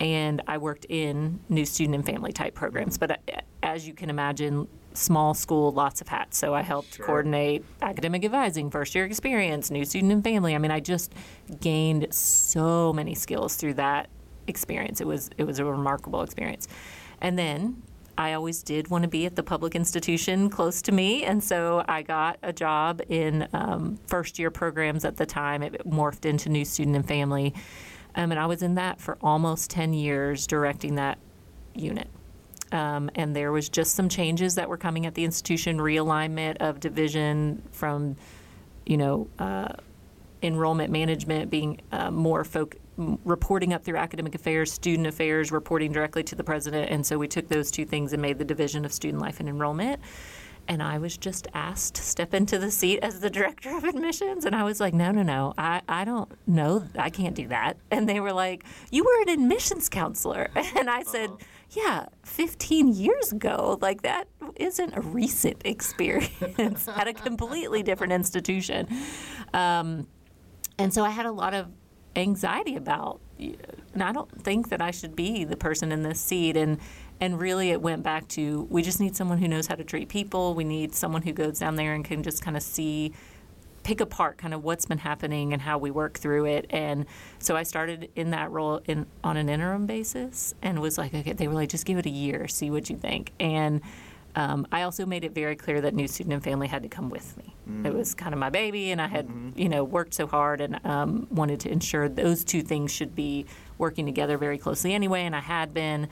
And 0.00 0.40
I 0.46 0.56
worked 0.56 0.86
in 0.88 1.40
new 1.50 1.66
student 1.66 1.94
and 1.94 2.06
family 2.06 2.32
type 2.32 2.54
programs. 2.54 2.96
But 2.96 3.10
uh, 3.10 3.40
as 3.62 3.86
you 3.86 3.92
can 3.92 4.08
imagine, 4.08 4.66
small 4.94 5.34
school, 5.34 5.72
lots 5.72 6.00
of 6.00 6.08
hats. 6.08 6.38
So 6.38 6.54
I 6.54 6.62
helped 6.62 6.96
sure. 6.96 7.06
coordinate 7.06 7.64
academic 7.82 8.24
advising, 8.24 8.70
first 8.70 8.94
year 8.94 9.04
experience, 9.04 9.70
new 9.70 9.84
student 9.84 10.12
and 10.12 10.24
family. 10.24 10.54
I 10.54 10.58
mean, 10.58 10.70
I 10.70 10.80
just 10.80 11.12
gained 11.60 12.12
so 12.12 12.92
many 12.92 13.14
skills 13.14 13.56
through 13.56 13.74
that 13.74 14.08
experience. 14.46 15.00
It 15.00 15.06
was 15.06 15.30
it 15.38 15.44
was 15.44 15.58
a 15.58 15.64
remarkable 15.64 16.22
experience. 16.22 16.68
And 17.20 17.38
then 17.38 17.82
I 18.18 18.34
always 18.34 18.62
did 18.62 18.88
want 18.88 19.02
to 19.02 19.08
be 19.08 19.24
at 19.24 19.36
the 19.36 19.42
public 19.42 19.74
institution 19.74 20.50
close 20.50 20.82
to 20.82 20.92
me, 20.92 21.24
and 21.24 21.42
so 21.42 21.84
I 21.88 22.02
got 22.02 22.38
a 22.42 22.52
job 22.52 23.00
in 23.08 23.48
um, 23.54 23.98
first 24.06 24.38
year 24.38 24.50
programs 24.50 25.06
at 25.06 25.16
the 25.16 25.24
time. 25.24 25.62
It 25.62 25.86
morphed 25.86 26.26
into 26.26 26.50
new 26.50 26.66
student 26.66 26.96
and 26.96 27.08
family, 27.08 27.54
um, 28.14 28.30
and 28.30 28.38
I 28.38 28.44
was 28.44 28.62
in 28.62 28.74
that 28.74 29.00
for 29.00 29.16
almost 29.22 29.70
10 29.70 29.94
years, 29.94 30.46
directing 30.46 30.96
that 30.96 31.18
unit. 31.74 32.08
Um, 32.72 33.10
and 33.14 33.34
there 33.34 33.52
was 33.52 33.68
just 33.68 33.94
some 33.94 34.08
changes 34.08 34.54
that 34.54 34.68
were 34.68 34.76
coming 34.76 35.06
at 35.06 35.14
the 35.14 35.24
institution, 35.24 35.78
realignment 35.78 36.58
of 36.58 36.80
division 36.80 37.62
from, 37.72 38.16
you 38.86 38.96
know, 38.96 39.28
uh, 39.38 39.68
enrollment 40.42 40.90
management 40.92 41.50
being 41.50 41.80
uh, 41.92 42.10
more 42.10 42.44
folk 42.44 42.76
reporting 43.24 43.72
up 43.72 43.84
through 43.84 43.96
academic 43.96 44.34
affairs, 44.34 44.72
student 44.72 45.06
affairs, 45.06 45.50
reporting 45.50 45.92
directly 45.92 46.22
to 46.22 46.34
the 46.34 46.44
president. 46.44 46.90
And 46.90 47.04
so 47.04 47.18
we 47.18 47.28
took 47.28 47.48
those 47.48 47.70
two 47.70 47.84
things 47.84 48.12
and 48.12 48.20
made 48.20 48.38
the 48.38 48.44
division 48.44 48.84
of 48.84 48.92
student 48.92 49.22
life 49.22 49.40
and 49.40 49.48
enrollment. 49.48 50.00
And 50.68 50.82
I 50.82 50.98
was 50.98 51.16
just 51.16 51.48
asked 51.54 51.94
to 51.96 52.02
step 52.02 52.34
into 52.34 52.58
the 52.58 52.70
seat 52.70 53.00
as 53.02 53.20
the 53.20 53.30
director 53.30 53.76
of 53.76 53.84
admissions. 53.84 54.44
And 54.44 54.54
I 54.54 54.62
was 54.62 54.78
like, 54.78 54.94
no, 54.94 55.10
no, 55.10 55.22
no, 55.22 55.54
I, 55.58 55.80
I 55.88 56.04
don't 56.04 56.30
know. 56.46 56.84
I 56.96 57.10
can't 57.10 57.34
do 57.34 57.48
that. 57.48 57.76
And 57.90 58.08
they 58.08 58.20
were 58.20 58.32
like, 58.32 58.64
you 58.90 59.02
were 59.04 59.22
an 59.22 59.30
admissions 59.30 59.88
counselor. 59.88 60.48
And 60.76 60.88
I 60.88 61.02
said, 61.02 61.30
uh-huh. 61.30 61.44
Yeah, 61.70 62.06
15 62.24 62.94
years 62.94 63.32
ago. 63.32 63.78
Like, 63.80 64.02
that 64.02 64.28
isn't 64.56 64.96
a 64.96 65.00
recent 65.00 65.60
experience 65.64 66.88
at 66.88 67.08
a 67.08 67.12
completely 67.12 67.82
different 67.82 68.12
institution. 68.12 68.88
Um, 69.54 70.06
and 70.78 70.92
so 70.92 71.04
I 71.04 71.10
had 71.10 71.26
a 71.26 71.32
lot 71.32 71.54
of 71.54 71.68
anxiety 72.16 72.76
about 72.76 73.20
and 73.38 74.02
I 74.02 74.12
don't 74.12 74.30
think 74.42 74.68
that 74.70 74.80
I 74.80 74.90
should 74.90 75.14
be 75.14 75.44
the 75.44 75.56
person 75.56 75.92
in 75.92 76.02
this 76.02 76.20
seat 76.20 76.56
and 76.56 76.78
and 77.20 77.38
really 77.38 77.70
it 77.70 77.80
went 77.80 78.02
back 78.02 78.26
to 78.28 78.66
we 78.70 78.82
just 78.82 79.00
need 79.00 79.16
someone 79.16 79.38
who 79.38 79.46
knows 79.46 79.66
how 79.66 79.76
to 79.76 79.84
treat 79.84 80.08
people 80.08 80.54
we 80.54 80.64
need 80.64 80.94
someone 80.94 81.22
who 81.22 81.32
goes 81.32 81.60
down 81.60 81.76
there 81.76 81.94
and 81.94 82.04
can 82.04 82.22
just 82.22 82.42
kind 82.42 82.56
of 82.56 82.62
see 82.62 83.12
pick 83.90 84.00
apart 84.00 84.38
kind 84.38 84.54
of 84.54 84.62
what's 84.62 84.86
been 84.86 84.98
happening 84.98 85.52
and 85.52 85.60
how 85.60 85.76
we 85.76 85.90
work 85.90 86.16
through 86.16 86.44
it 86.44 86.64
and 86.70 87.06
so 87.40 87.56
I 87.56 87.64
started 87.64 88.08
in 88.14 88.30
that 88.30 88.48
role 88.52 88.80
in 88.84 89.04
on 89.24 89.36
an 89.36 89.48
interim 89.48 89.86
basis 89.86 90.54
and 90.62 90.80
was 90.80 90.96
like 90.96 91.12
okay 91.12 91.32
they 91.32 91.48
were 91.48 91.54
like 91.54 91.70
just 91.70 91.84
give 91.84 91.98
it 91.98 92.06
a 92.06 92.10
year 92.10 92.46
see 92.46 92.70
what 92.70 92.88
you 92.88 92.96
think 92.96 93.32
and 93.40 93.80
um, 94.36 94.64
I 94.70 94.82
also 94.82 95.06
made 95.06 95.24
it 95.24 95.34
very 95.34 95.56
clear 95.56 95.80
that 95.80 95.92
New 95.92 96.06
Student 96.06 96.34
and 96.34 96.44
Family 96.44 96.68
had 96.68 96.84
to 96.84 96.88
come 96.88 97.10
with 97.10 97.36
me. 97.36 97.56
Mm. 97.68 97.84
It 97.84 97.92
was 97.92 98.14
kind 98.14 98.32
of 98.32 98.38
my 98.38 98.48
baby, 98.48 98.92
and 98.92 99.02
I 99.02 99.08
had, 99.08 99.26
mm-hmm. 99.26 99.58
you 99.58 99.68
know, 99.68 99.82
worked 99.82 100.14
so 100.14 100.28
hard 100.28 100.60
and 100.60 100.78
um, 100.86 101.26
wanted 101.32 101.58
to 101.60 101.68
ensure 101.68 102.08
those 102.08 102.44
two 102.44 102.62
things 102.62 102.92
should 102.92 103.16
be 103.16 103.44
working 103.76 104.06
together 104.06 104.38
very 104.38 104.56
closely 104.56 104.94
anyway, 104.94 105.22
and 105.22 105.34
I 105.34 105.40
had 105.40 105.74
been. 105.74 106.06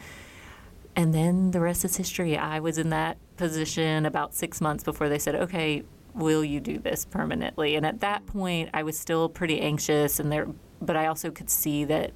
And 0.97 1.14
then 1.14 1.53
the 1.53 1.61
rest 1.61 1.85
is 1.85 1.97
history. 1.97 2.37
I 2.37 2.59
was 2.59 2.77
in 2.77 2.91
that 2.91 3.19
position 3.37 4.05
about 4.05 4.35
six 4.35 4.61
months 4.61 4.83
before 4.83 5.09
they 5.09 5.21
said, 5.21 5.37
okay, 5.37 5.85
will 6.19 6.45
you 6.45 6.61
do 6.61 6.79
this 6.79 7.05
permanently? 7.05 7.77
And 7.77 7.87
at 7.87 8.01
that 8.01 8.27
point, 8.27 8.71
I 8.75 8.83
was 8.83 8.99
still 8.99 9.29
pretty 9.29 9.61
anxious, 9.61 10.21
and 10.21 10.31
there, 10.31 10.49
but 10.83 10.97
I 10.97 11.07
also 11.07 11.31
could 11.31 11.51
see 11.51 11.85
that 11.85 12.13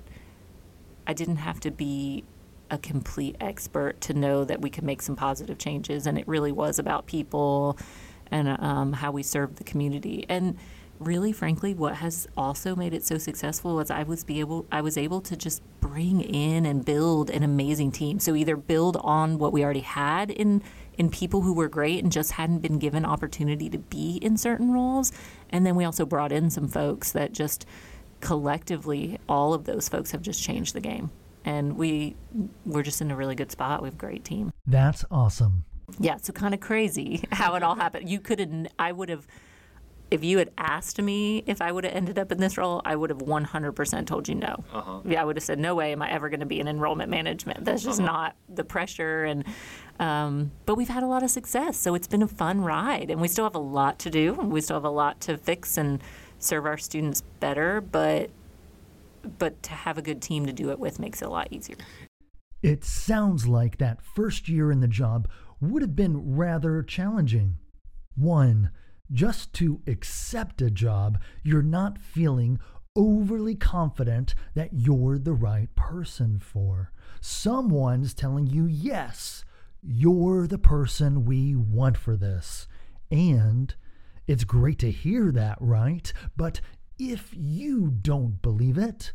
I 1.07 1.13
didn't 1.13 1.37
have 1.37 1.61
to 1.61 1.71
be 1.71 2.25
a 2.71 2.79
complete 2.79 3.37
expert 3.41 4.01
to 4.01 4.15
know 4.15 4.45
that 4.45 4.61
we 4.61 4.71
could 4.71 4.85
make 4.85 5.03
some 5.03 5.15
positive 5.15 5.59
changes. 5.59 6.07
And 6.07 6.19
it 6.19 6.27
really 6.27 6.53
was 6.53 6.79
about 6.79 7.07
people 7.07 7.77
and 8.31 8.49
um, 8.49 8.95
how 8.95 9.13
we 9.13 9.23
serve 9.23 9.57
the 9.57 9.65
community. 9.65 10.25
And 10.29 10.57
really, 10.99 11.33
frankly, 11.33 11.75
what 11.75 11.97
has 11.97 12.27
also 12.37 12.75
made 12.75 12.95
it 12.95 13.05
so 13.05 13.19
successful 13.19 13.77
was 13.77 13.91
I 13.91 14.05
was 14.05 14.25
be 14.25 14.41
able 14.41 14.67
I 14.73 14.81
was 14.81 14.97
able 14.97 15.21
to 15.23 15.37
just 15.37 15.63
bring 15.81 16.21
in 16.23 16.65
and 16.65 16.85
build 16.85 17.29
an 17.29 17.43
amazing 17.43 17.93
team. 17.93 18.19
So 18.19 18.35
either 18.35 18.57
build 18.57 18.97
on 18.99 19.39
what 19.39 19.53
we 19.53 19.63
already 19.63 19.81
had 19.81 20.31
in 20.31 20.63
in 20.99 21.11
people 21.11 21.43
who 21.43 21.55
were 21.55 21.69
great 21.69 22.03
and 22.03 22.13
just 22.13 22.33
hadn't 22.33 22.61
been 22.61 22.79
given 22.79 23.05
opportunity 23.05 23.69
to 23.71 23.79
be 23.79 24.19
in 24.23 24.37
certain 24.37 24.73
roles, 24.73 25.13
and 25.51 25.65
then 25.65 25.77
we 25.77 25.85
also 25.85 26.05
brought 26.05 26.33
in 26.33 26.51
some 26.51 26.69
folks 26.69 27.13
that 27.13 27.33
just 27.33 27.67
collectively 28.21 29.19
all 29.29 29.53
of 29.53 29.65
those 29.65 29.89
folks 29.89 30.13
have 30.13 30.23
just 30.23 30.43
changed 30.43 30.75
the 30.75 30.81
game 30.81 31.11
and 31.45 31.77
we 31.77 32.17
we're 32.65 32.83
just 32.83 33.01
in 33.01 33.11
a 33.11 33.17
really 33.17 33.35
good 33.35 33.51
spot. 33.51 33.83
We 33.83 33.87
have 33.87 33.95
a 33.95 33.99
great 33.99 34.25
team. 34.25 34.53
That's 34.67 35.05
awesome. 35.11 35.65
Yeah, 35.99 36.17
so 36.17 36.33
kind 36.33 36.55
of 36.55 36.61
crazy 36.61 37.25
how 37.33 37.55
it 37.55 37.63
all 37.63 37.75
happened. 37.75 38.09
You 38.09 38.21
couldn't 38.21 38.69
I 38.79 38.93
would 38.93 39.09
have, 39.09 39.27
if 40.13 40.23
you 40.23 40.37
had 40.37 40.51
asked 40.59 41.01
me 41.01 41.43
if 41.47 41.63
I 41.63 41.73
would 41.73 41.85
have 41.85 41.95
ended 41.95 42.19
up 42.19 42.31
in 42.31 42.39
this 42.39 42.59
role, 42.59 42.83
I 42.85 42.95
would 42.95 43.09
have 43.09 43.21
100% 43.21 44.07
told 44.07 44.29
you 44.29 44.35
no. 44.35 44.63
Uh-huh. 44.71 45.01
Yeah, 45.07 45.23
I 45.23 45.25
would 45.25 45.37
have 45.37 45.43
said, 45.43 45.59
no 45.59 45.75
way 45.75 45.93
am 45.93 46.03
I 46.03 46.11
ever 46.11 46.29
going 46.29 46.41
to 46.41 46.47
be 46.47 46.61
in 46.61 46.69
enrollment 46.69 47.11
management. 47.11 47.65
That's 47.65 47.83
just 47.83 47.99
uh-huh. 47.99 48.13
not 48.13 48.37
the 48.49 48.63
pressure. 48.63 49.25
And 49.25 49.45
um, 49.99 50.53
but 50.67 50.75
we've 50.75 50.91
had 50.91 51.03
a 51.03 51.07
lot 51.07 51.23
of 51.23 51.31
success, 51.31 51.79
so 51.79 51.95
it's 51.95 52.09
been 52.09 52.23
a 52.23 52.29
fun 52.29 52.61
ride, 52.61 53.11
and 53.11 53.21
we 53.21 53.29
still 53.29 53.45
have 53.45 53.55
a 53.55 53.61
lot 53.61 53.99
to 54.01 54.11
do. 54.11 54.33
We 54.35 54.61
still 54.61 54.77
have 54.77 54.85
a 54.85 54.91
lot 54.91 55.21
to 55.23 55.39
fix 55.39 55.79
and 55.79 56.03
serve 56.39 56.67
our 56.67 56.79
students 56.79 57.23
better, 57.41 57.81
but 57.81 58.31
but 59.39 59.63
to 59.63 59.71
have 59.71 59.99
a 59.99 60.03
good 60.03 60.21
team 60.21 60.45
to 60.47 60.53
do 60.53 60.71
it 60.71 60.79
with 60.79 60.99
makes 60.99 61.23
it 61.23 61.27
a 61.27 61.31
lot 61.31 61.49
easier. 61.51 61.77
It 62.63 62.85
sounds 62.85 63.47
like 63.47 63.79
that 63.79 64.03
first 64.03 64.49
year 64.49 64.73
in 64.73 64.81
the 64.81 64.89
job 64.89 65.29
would 65.61 65.83
have 65.83 65.95
been 65.95 66.37
rather 66.37 66.83
challenging. 66.83 67.57
One, 68.17 68.71
just 69.13 69.53
to 69.53 69.81
accept 69.87 70.63
a 70.63 70.71
job 70.71 71.21
you're 71.43 71.63
not 71.63 71.99
feeling 71.99 72.59
overly 72.95 73.55
confident 73.55 74.35
that 74.55 74.71
you're 74.73 75.19
the 75.19 75.33
right 75.33 75.75
person 75.75 76.39
for. 76.39 76.93
Someone's 77.21 78.15
telling 78.15 78.47
you, 78.47 78.67
yes, 78.67 79.45
you're 79.83 80.47
the 80.47 80.59
person 80.59 81.25
we 81.25 81.57
want 81.57 81.97
for 81.97 82.17
this. 82.17 82.69
And 83.11 83.75
it's 84.27 84.45
great 84.45 84.79
to 84.81 84.91
hear 84.91 85.33
that, 85.33 85.59
right? 85.61 86.13
But 86.37 86.61
if 86.99 87.31
you 87.33 87.91
don't 87.91 88.41
believe 88.43 88.79
it, 88.79 89.13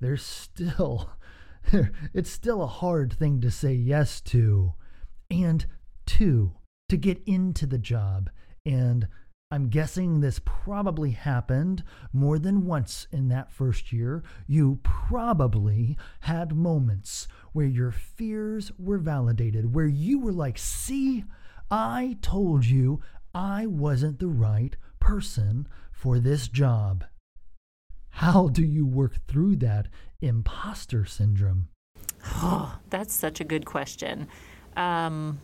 there's 0.00 0.24
still 0.24 1.10
it's 2.12 2.30
still 2.30 2.62
a 2.62 2.66
hard 2.66 3.12
thing 3.12 3.40
to 3.40 3.50
say 3.50 3.72
yes 3.72 4.20
to. 4.20 4.74
And 5.30 5.66
two, 6.06 6.52
to 6.88 6.96
get 6.96 7.22
into 7.26 7.66
the 7.66 7.78
job. 7.78 8.30
And 8.66 9.08
I'm 9.50 9.68
guessing 9.68 10.20
this 10.20 10.40
probably 10.44 11.12
happened 11.12 11.84
more 12.12 12.38
than 12.38 12.66
once 12.66 13.06
in 13.12 13.28
that 13.28 13.52
first 13.52 13.92
year. 13.92 14.24
You 14.46 14.80
probably 14.82 15.96
had 16.20 16.56
moments 16.56 17.28
where 17.52 17.66
your 17.66 17.92
fears 17.92 18.72
were 18.78 18.98
validated, 18.98 19.74
where 19.74 19.86
you 19.86 20.18
were 20.18 20.32
like, 20.32 20.58
see, 20.58 21.24
I 21.70 22.18
told 22.20 22.66
you 22.66 23.00
I 23.34 23.66
wasn't 23.66 24.18
the 24.18 24.28
right 24.28 24.76
person 24.98 25.68
for 25.92 26.18
this 26.18 26.48
job. 26.48 27.04
How 28.10 28.48
do 28.48 28.62
you 28.64 28.86
work 28.86 29.26
through 29.26 29.56
that 29.56 29.88
imposter 30.20 31.04
syndrome? 31.04 31.68
Oh, 32.36 32.78
that's 32.90 33.14
such 33.14 33.40
a 33.40 33.44
good 33.44 33.66
question. 33.66 34.28
Um, 34.76 35.40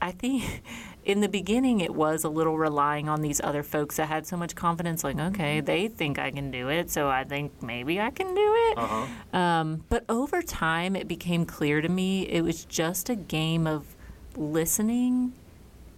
I 0.00 0.12
think 0.12 0.62
in 1.04 1.20
the 1.20 1.28
beginning 1.28 1.80
it 1.80 1.94
was 1.94 2.24
a 2.24 2.28
little 2.28 2.58
relying 2.58 3.08
on 3.08 3.22
these 3.22 3.40
other 3.42 3.62
folks 3.62 3.96
that 3.96 4.06
had 4.06 4.26
so 4.26 4.36
much 4.36 4.54
confidence, 4.54 5.04
like, 5.04 5.18
okay, 5.18 5.58
mm-hmm. 5.58 5.66
they 5.66 5.88
think 5.88 6.18
I 6.18 6.30
can 6.30 6.50
do 6.50 6.68
it, 6.68 6.90
so 6.90 7.08
I 7.08 7.24
think 7.24 7.62
maybe 7.62 8.00
I 8.00 8.10
can 8.10 8.34
do 8.34 8.54
it. 8.70 8.78
Uh-huh. 8.78 9.38
Um, 9.38 9.84
but 9.88 10.04
over 10.08 10.42
time, 10.42 10.96
it 10.96 11.08
became 11.08 11.44
clear 11.44 11.80
to 11.80 11.88
me 11.88 12.22
it 12.28 12.42
was 12.42 12.64
just 12.64 13.08
a 13.08 13.16
game 13.16 13.66
of 13.66 13.96
listening 14.36 15.32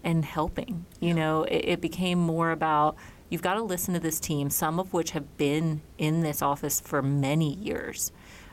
and 0.05 0.25
helping. 0.25 0.87
You 1.01 1.15
know, 1.15 1.45
it, 1.45 1.65
it 1.65 1.81
became 1.81 2.19
more 2.19 2.51
about 2.51 2.97
You've 3.33 3.41
got 3.41 3.55
to 3.55 3.63
listen 3.63 3.95
to 3.95 4.01
this 4.01 4.21
team, 4.21 4.51
some 4.51 4.79
of 4.79 4.93
which 4.93 5.13
have 5.13 5.39
been 5.39 5.81
in 5.97 6.21
this 6.21 6.43
office 6.43 6.81
for 6.81 7.01
many 7.01 7.55
years. 7.55 8.13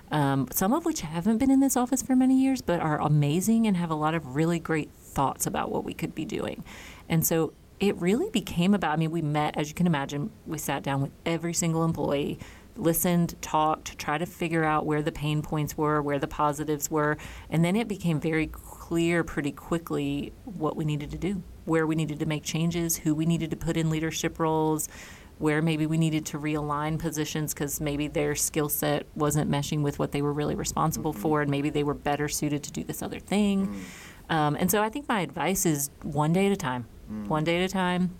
Um, 0.09 0.47
some 0.53 0.71
of 0.71 0.85
which 0.85 1.01
haven't 1.01 1.38
been 1.38 1.51
in 1.51 1.59
this 1.59 1.75
office 1.75 2.01
for 2.01 2.15
many 2.15 2.41
years, 2.41 2.62
but 2.62 2.79
are 2.79 2.97
amazing 3.01 3.67
and 3.67 3.75
have 3.75 3.91
a 3.91 3.95
lot 3.95 4.15
of 4.15 4.38
really 4.38 4.57
great 4.57 4.89
thoughts 5.10 5.45
about 5.45 5.72
what 5.72 5.84
we 5.84 5.93
could 5.93 6.15
be 6.15 6.26
doing. 6.26 6.63
And 7.08 7.26
so 7.26 7.54
it 7.80 7.95
really 7.98 8.30
became 8.30 8.74
about, 8.74 8.93
I 8.93 8.95
mean, 8.98 9.12
we 9.12 9.22
met, 9.22 9.58
as 9.58 9.69
you 9.69 9.76
can 9.76 9.88
imagine, 9.88 10.32
we 10.45 10.58
sat 10.58 10.84
down 10.84 11.02
with 11.02 11.12
every 11.26 11.54
single 11.54 11.86
employee, 11.86 12.39
listened, 12.76 13.36
talked, 13.41 13.98
tried 13.98 14.19
to 14.19 14.26
figure 14.26 14.63
out 14.63 14.86
where 14.86 15.02
the 15.02 15.12
pain 15.12 15.41
points 15.41 15.78
were, 15.78 16.02
where 16.02 16.19
the 16.19 16.28
positives 16.28 16.91
were, 16.91 17.17
and 17.50 17.63
then 17.63 17.76
it 17.76 17.88
became 17.88 18.19
very 18.19 18.48
clear 18.48 19.24
pretty 19.24 19.52
quickly 19.52 20.34
what 20.43 20.76
we 20.76 20.86
needed 20.86 21.12
to 21.12 21.17
do 21.17 21.43
where 21.69 21.86
we 21.88 21.95
needed 21.95 22.19
to 22.19 22.26
make 22.26 22.43
changes, 22.43 22.98
who 22.98 23.15
we 23.15 23.26
needed 23.26 23.52
to 23.52 23.56
put 23.56 23.78
in 23.78 23.89
leadership 23.89 24.39
roles, 24.39 24.89
where 25.38 25.62
maybe 25.62 25.86
we 25.86 25.98
needed 25.98 26.26
to 26.26 26.38
realign 26.38 27.00
positions 27.00 27.54
because 27.54 27.80
maybe 27.80 28.08
their 28.10 28.36
skill 28.36 28.67
set 28.67 29.06
wasn't 29.15 29.50
meshing 29.50 29.82
with 29.82 29.98
what 29.98 30.12
they 30.12 30.22
were 30.22 30.34
really 30.34 30.56
responsible 30.56 31.13
mm-hmm. 31.13 31.22
for, 31.22 31.41
and 31.41 31.50
maybe 31.50 31.69
they 31.69 31.84
were 31.84 31.93
better 31.93 32.28
suited 32.28 32.63
to 32.63 32.72
do 32.72 32.84
this 32.84 33.02
other 33.02 33.19
thing. 33.19 33.67
Mm-hmm. 33.67 33.80
Um, 34.29 34.55
and 34.55 34.69
so 34.69 34.81
I 34.81 34.89
think 34.89 35.07
my 35.07 35.21
advice 35.21 35.65
is 35.65 35.89
one 36.03 36.33
day 36.33 36.45
at 36.45 36.51
a 36.51 36.55
time, 36.55 36.85
mm-hmm. 37.05 37.27
one 37.27 37.43
day 37.43 37.57
at 37.57 37.63
a 37.63 37.73
time, 37.73 38.15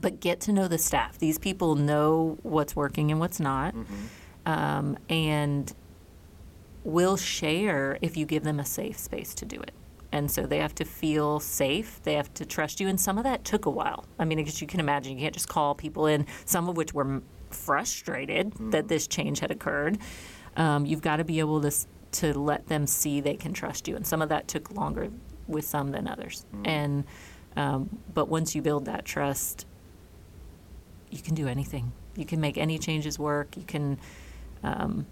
but 0.00 0.20
get 0.20 0.40
to 0.42 0.52
know 0.52 0.68
the 0.68 0.78
staff. 0.78 1.18
These 1.18 1.38
people 1.38 1.74
know 1.74 2.38
what's 2.42 2.74
working 2.74 3.10
and 3.10 3.20
what's 3.20 3.40
not. 3.40 3.74
Mm-hmm. 3.74 3.94
Um, 4.46 4.98
and 5.08 5.72
will 6.84 7.16
share 7.16 7.98
if 8.02 8.16
you 8.16 8.26
give 8.26 8.44
them 8.44 8.60
a 8.60 8.64
safe 8.64 8.98
space 8.98 9.34
to 9.34 9.46
do 9.46 9.60
it. 9.60 9.72
And 10.12 10.30
so 10.30 10.46
they 10.46 10.58
have 10.58 10.74
to 10.76 10.84
feel 10.84 11.40
safe. 11.40 12.00
They 12.04 12.14
have 12.14 12.32
to 12.34 12.44
trust 12.44 12.78
you. 12.78 12.86
And 12.86 13.00
some 13.00 13.18
of 13.18 13.24
that 13.24 13.44
took 13.44 13.66
a 13.66 13.70
while. 13.70 14.04
I 14.18 14.24
mean, 14.24 14.38
as 14.38 14.60
you 14.60 14.66
can 14.66 14.78
imagine, 14.78 15.14
you 15.14 15.24
can't 15.24 15.34
just 15.34 15.48
call 15.48 15.74
people 15.74 16.06
in, 16.06 16.26
some 16.44 16.68
of 16.68 16.76
which 16.76 16.94
were 16.94 17.22
frustrated 17.50 18.54
mm. 18.54 18.70
that 18.70 18.86
this 18.86 19.06
change 19.08 19.40
had 19.40 19.50
occurred. 19.50 19.98
Um, 20.56 20.86
you've 20.86 21.02
got 21.02 21.16
to 21.16 21.24
be 21.24 21.40
able 21.40 21.60
to, 21.62 21.72
to 22.12 22.38
let 22.38 22.68
them 22.68 22.86
see 22.86 23.20
they 23.20 23.34
can 23.34 23.52
trust 23.52 23.88
you. 23.88 23.96
And 23.96 24.06
some 24.06 24.22
of 24.22 24.28
that 24.28 24.46
took 24.46 24.70
longer 24.70 25.10
with 25.46 25.64
some 25.64 25.90
than 25.90 26.08
others. 26.08 26.44
Mm. 26.54 26.66
And 26.66 27.04
um, 27.56 27.98
but 28.12 28.28
once 28.28 28.54
you 28.54 28.62
build 28.62 28.86
that 28.86 29.04
trust, 29.04 29.66
you 31.10 31.22
can 31.22 31.34
do 31.34 31.46
anything. 31.46 31.92
You 32.16 32.24
can 32.24 32.40
make 32.40 32.58
any 32.58 32.78
changes 32.78 33.18
work. 33.18 33.56
You 33.56 33.62
can 33.64 33.98
um, 34.62 35.06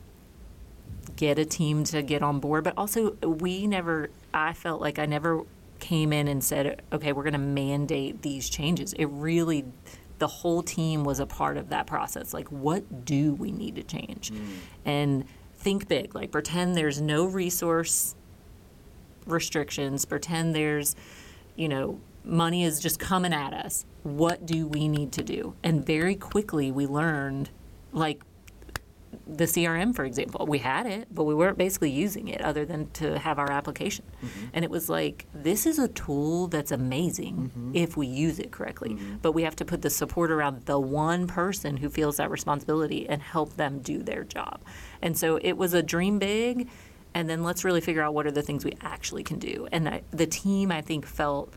get 1.16 1.38
a 1.38 1.44
team 1.44 1.84
to 1.84 2.02
get 2.02 2.22
on 2.22 2.40
board. 2.40 2.64
But 2.64 2.74
also, 2.76 3.12
we 3.22 3.66
never, 3.66 4.10
I 4.34 4.52
felt 4.52 4.80
like 4.80 4.98
I 4.98 5.06
never 5.06 5.42
came 5.78 6.12
in 6.12 6.28
and 6.28 6.42
said, 6.42 6.82
okay, 6.92 7.12
we're 7.12 7.22
going 7.22 7.32
to 7.32 7.38
mandate 7.38 8.22
these 8.22 8.48
changes. 8.48 8.92
It 8.94 9.06
really, 9.06 9.64
the 10.18 10.28
whole 10.28 10.62
team 10.62 11.04
was 11.04 11.20
a 11.20 11.26
part 11.26 11.56
of 11.56 11.68
that 11.68 11.86
process. 11.86 12.34
Like, 12.34 12.48
what 12.48 13.04
do 13.04 13.34
we 13.34 13.52
need 13.52 13.76
to 13.76 13.82
change? 13.82 14.32
Mm. 14.32 14.46
And 14.84 15.24
think 15.56 15.86
big, 15.88 16.14
like, 16.14 16.32
pretend 16.32 16.76
there's 16.76 17.00
no 17.00 17.24
resource 17.24 18.16
restrictions, 19.26 20.04
pretend 20.04 20.54
there's, 20.54 20.96
you 21.56 21.68
know, 21.68 22.00
money 22.24 22.64
is 22.64 22.80
just 22.80 22.98
coming 22.98 23.32
at 23.32 23.52
us. 23.52 23.84
What 24.02 24.46
do 24.46 24.66
we 24.66 24.88
need 24.88 25.12
to 25.12 25.22
do? 25.22 25.54
And 25.62 25.84
very 25.84 26.14
quickly 26.14 26.70
we 26.70 26.86
learned, 26.86 27.50
like 27.92 28.22
the 29.26 29.44
CRM, 29.44 29.94
for 29.94 30.04
example, 30.04 30.46
we 30.46 30.58
had 30.58 30.86
it, 30.86 31.08
but 31.10 31.24
we 31.24 31.34
weren't 31.34 31.58
basically 31.58 31.90
using 31.90 32.28
it 32.28 32.40
other 32.40 32.64
than 32.64 32.90
to 32.92 33.18
have 33.18 33.38
our 33.38 33.50
application. 33.50 34.04
Mm-hmm. 34.24 34.46
And 34.54 34.64
it 34.64 34.70
was 34.70 34.88
like, 34.88 35.26
this 35.34 35.66
is 35.66 35.78
a 35.78 35.88
tool 35.88 36.48
that's 36.48 36.72
amazing 36.72 37.52
mm-hmm. 37.54 37.72
if 37.74 37.96
we 37.96 38.06
use 38.06 38.38
it 38.38 38.50
correctly. 38.50 38.90
Mm-hmm. 38.90 39.16
But 39.22 39.32
we 39.32 39.42
have 39.42 39.56
to 39.56 39.64
put 39.64 39.82
the 39.82 39.90
support 39.90 40.30
around 40.30 40.64
the 40.64 40.78
one 40.78 41.26
person 41.26 41.76
who 41.76 41.88
feels 41.88 42.16
that 42.16 42.30
responsibility 42.30 43.08
and 43.08 43.22
help 43.22 43.56
them 43.56 43.80
do 43.80 44.02
their 44.02 44.24
job. 44.24 44.62
And 45.02 45.16
so 45.16 45.38
it 45.42 45.52
was 45.52 45.74
a 45.74 45.82
dream 45.82 46.18
big, 46.18 46.68
and 47.14 47.28
then 47.28 47.42
let's 47.42 47.64
really 47.64 47.80
figure 47.80 48.02
out 48.02 48.14
what 48.14 48.26
are 48.26 48.32
the 48.32 48.42
things 48.42 48.64
we 48.64 48.74
actually 48.80 49.22
can 49.22 49.38
do. 49.38 49.68
And 49.72 49.88
I, 49.88 50.02
the 50.10 50.26
team, 50.26 50.72
I 50.72 50.80
think, 50.80 51.06
felt 51.06 51.52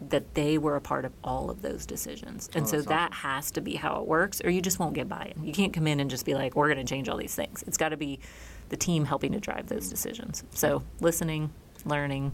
that 0.00 0.34
they 0.34 0.58
were 0.58 0.76
a 0.76 0.80
part 0.80 1.04
of 1.04 1.12
all 1.22 1.50
of 1.50 1.62
those 1.62 1.86
decisions. 1.86 2.50
And 2.54 2.64
oh, 2.64 2.68
so 2.68 2.80
that 2.82 3.12
awesome. 3.12 3.30
has 3.30 3.50
to 3.52 3.60
be 3.60 3.76
how 3.76 4.00
it 4.00 4.06
works, 4.06 4.40
or 4.44 4.50
you 4.50 4.60
just 4.60 4.78
won't 4.78 4.94
get 4.94 5.08
buy 5.08 5.32
in. 5.34 5.44
You 5.44 5.52
can't 5.52 5.72
come 5.72 5.86
in 5.86 6.00
and 6.00 6.10
just 6.10 6.26
be 6.26 6.34
like, 6.34 6.56
we're 6.56 6.72
going 6.72 6.84
to 6.84 6.90
change 6.90 7.08
all 7.08 7.16
these 7.16 7.34
things. 7.34 7.64
It's 7.66 7.76
got 7.76 7.90
to 7.90 7.96
be 7.96 8.20
the 8.68 8.76
team 8.76 9.04
helping 9.04 9.32
to 9.32 9.40
drive 9.40 9.68
those 9.68 9.88
decisions. 9.88 10.44
So 10.50 10.82
listening, 11.00 11.52
learning. 11.84 12.32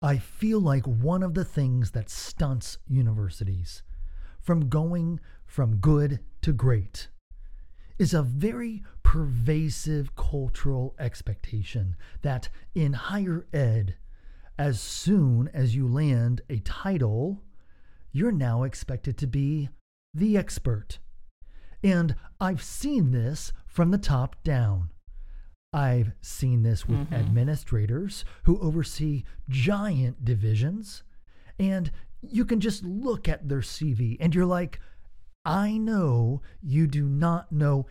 I 0.00 0.18
feel 0.18 0.60
like 0.60 0.84
one 0.86 1.22
of 1.22 1.34
the 1.34 1.44
things 1.44 1.92
that 1.92 2.10
stunts 2.10 2.78
universities 2.88 3.82
from 4.40 4.68
going 4.68 5.20
from 5.46 5.76
good 5.76 6.20
to 6.42 6.52
great 6.52 7.08
is 7.98 8.14
a 8.14 8.22
very 8.22 8.82
pervasive 9.12 10.16
cultural 10.16 10.94
expectation 10.98 11.94
that 12.22 12.48
in 12.74 12.94
higher 12.94 13.46
ed, 13.52 13.94
as 14.58 14.80
soon 14.80 15.50
as 15.52 15.76
you 15.76 15.86
land 15.86 16.40
a 16.48 16.56
title, 16.60 17.42
you're 18.10 18.32
now 18.32 18.62
expected 18.62 19.18
to 19.18 19.26
be 19.26 19.68
the 20.14 20.34
expert. 20.34 20.98
And 21.84 22.14
I've 22.40 22.62
seen 22.62 23.10
this 23.10 23.52
from 23.66 23.90
the 23.90 23.98
top 23.98 24.42
down. 24.44 24.88
I've 25.74 26.12
seen 26.22 26.62
this 26.62 26.88
with 26.88 27.00
mm-hmm. 27.00 27.14
administrators 27.14 28.24
who 28.44 28.58
oversee 28.60 29.24
giant 29.46 30.24
divisions, 30.24 31.02
and 31.58 31.92
you 32.22 32.46
can 32.46 32.60
just 32.60 32.82
look 32.82 33.28
at 33.28 33.46
their 33.46 33.60
CV 33.60 34.16
and 34.20 34.34
you're 34.34 34.46
like, 34.46 34.80
I 35.44 35.76
know 35.76 36.40
you 36.62 36.86
do 36.86 37.06
not 37.06 37.52
know 37.52 37.86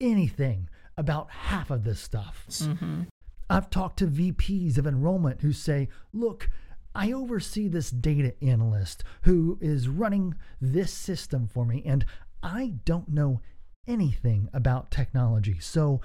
anything 0.00 0.68
about 0.96 1.30
half 1.30 1.70
of 1.70 1.84
this 1.84 2.00
stuff. 2.00 2.46
Mm-hmm. 2.48 3.02
I've 3.48 3.70
talked 3.70 3.98
to 3.98 4.06
VPs 4.06 4.78
of 4.78 4.86
enrollment 4.86 5.42
who 5.42 5.52
say, 5.52 5.88
look, 6.12 6.48
I 6.94 7.12
oversee 7.12 7.68
this 7.68 7.90
data 7.90 8.34
analyst 8.42 9.04
who 9.22 9.58
is 9.60 9.88
running 9.88 10.34
this 10.60 10.92
system 10.92 11.46
for 11.46 11.64
me, 11.64 11.82
and 11.84 12.04
I 12.42 12.74
don't 12.84 13.08
know 13.08 13.40
anything 13.86 14.48
about 14.52 14.90
technology. 14.90 15.58
So 15.60 16.00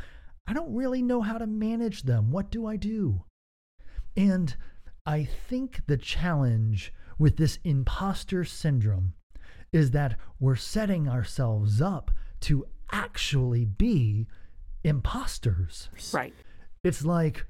I 0.48 0.54
don't 0.54 0.76
really 0.76 1.02
know 1.02 1.22
how 1.22 1.38
to 1.38 1.48
manage 1.48 2.04
them. 2.04 2.32
What 2.32 2.52
do 2.52 2.68
I 2.68 2.76
do? 2.76 3.24
And 4.18 4.56
I 5.06 5.24
think 5.24 5.82
the 5.88 5.98
challenge 5.98 6.94
with 7.18 7.38
this 7.38 7.58
imposter 7.64 8.44
syndrome 8.44 9.14
is 9.72 9.92
that 9.92 10.18
we're 10.40 10.56
setting 10.56 11.08
ourselves 11.08 11.82
up 11.82 12.12
to 12.42 12.66
actually 12.92 13.66
be 13.66 14.28
imposters. 14.84 15.90
Right. 16.14 16.34
It's 16.84 17.06
like 17.06 17.46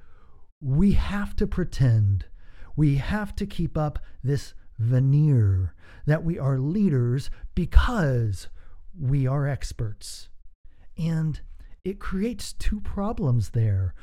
we 0.62 0.94
have 0.94 1.36
to 1.38 1.48
pretend, 1.48 2.26
we 2.76 2.98
have 2.98 3.36
to 3.38 3.46
keep 3.46 3.78
up 3.78 4.00
this 4.24 4.54
veneer 4.78 5.74
that 6.06 6.24
we 6.24 6.38
are 6.40 6.58
leaders 6.58 7.30
because 7.56 8.48
we 9.00 9.28
are 9.28 9.48
experts. 9.48 10.30
And 10.98 11.40
it 11.84 12.00
creates 12.00 12.54
two 12.54 12.80
problems 12.82 13.50
there. 13.50 13.94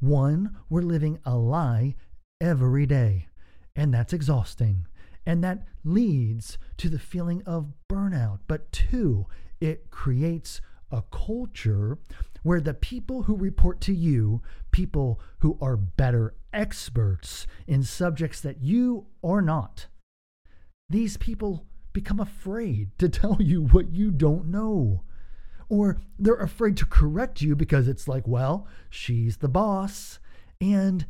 One, 0.00 0.56
we're 0.68 0.82
living 0.82 1.18
a 1.24 1.36
lie 1.36 1.96
every 2.40 2.86
day, 2.86 3.28
and 3.74 3.92
that's 3.92 4.12
exhausting. 4.12 4.86
And 5.24 5.42
that 5.42 5.66
leads 5.84 6.56
to 6.76 6.88
the 6.88 6.98
feeling 6.98 7.42
of 7.44 7.72
burnout. 7.90 8.40
But 8.46 8.70
two, 8.72 9.26
it 9.60 9.90
creates 9.90 10.60
a 10.96 11.04
culture 11.10 11.98
where 12.42 12.60
the 12.60 12.74
people 12.74 13.24
who 13.24 13.36
report 13.36 13.80
to 13.82 13.92
you, 13.92 14.40
people 14.70 15.20
who 15.40 15.58
are 15.60 15.76
better 15.76 16.34
experts 16.52 17.46
in 17.66 17.82
subjects 17.82 18.40
that 18.40 18.62
you 18.62 19.06
are 19.22 19.42
not, 19.42 19.86
these 20.88 21.16
people 21.16 21.66
become 21.92 22.20
afraid 22.20 22.90
to 22.98 23.08
tell 23.08 23.38
you 23.40 23.62
what 23.62 23.92
you 23.92 24.10
don't 24.10 24.46
know. 24.46 25.02
Or 25.68 25.98
they're 26.18 26.34
afraid 26.34 26.76
to 26.78 26.86
correct 26.86 27.42
you 27.42 27.56
because 27.56 27.88
it's 27.88 28.06
like, 28.06 28.26
well, 28.26 28.68
she's 28.88 29.38
the 29.38 29.48
boss. 29.48 30.20
And 30.60 31.04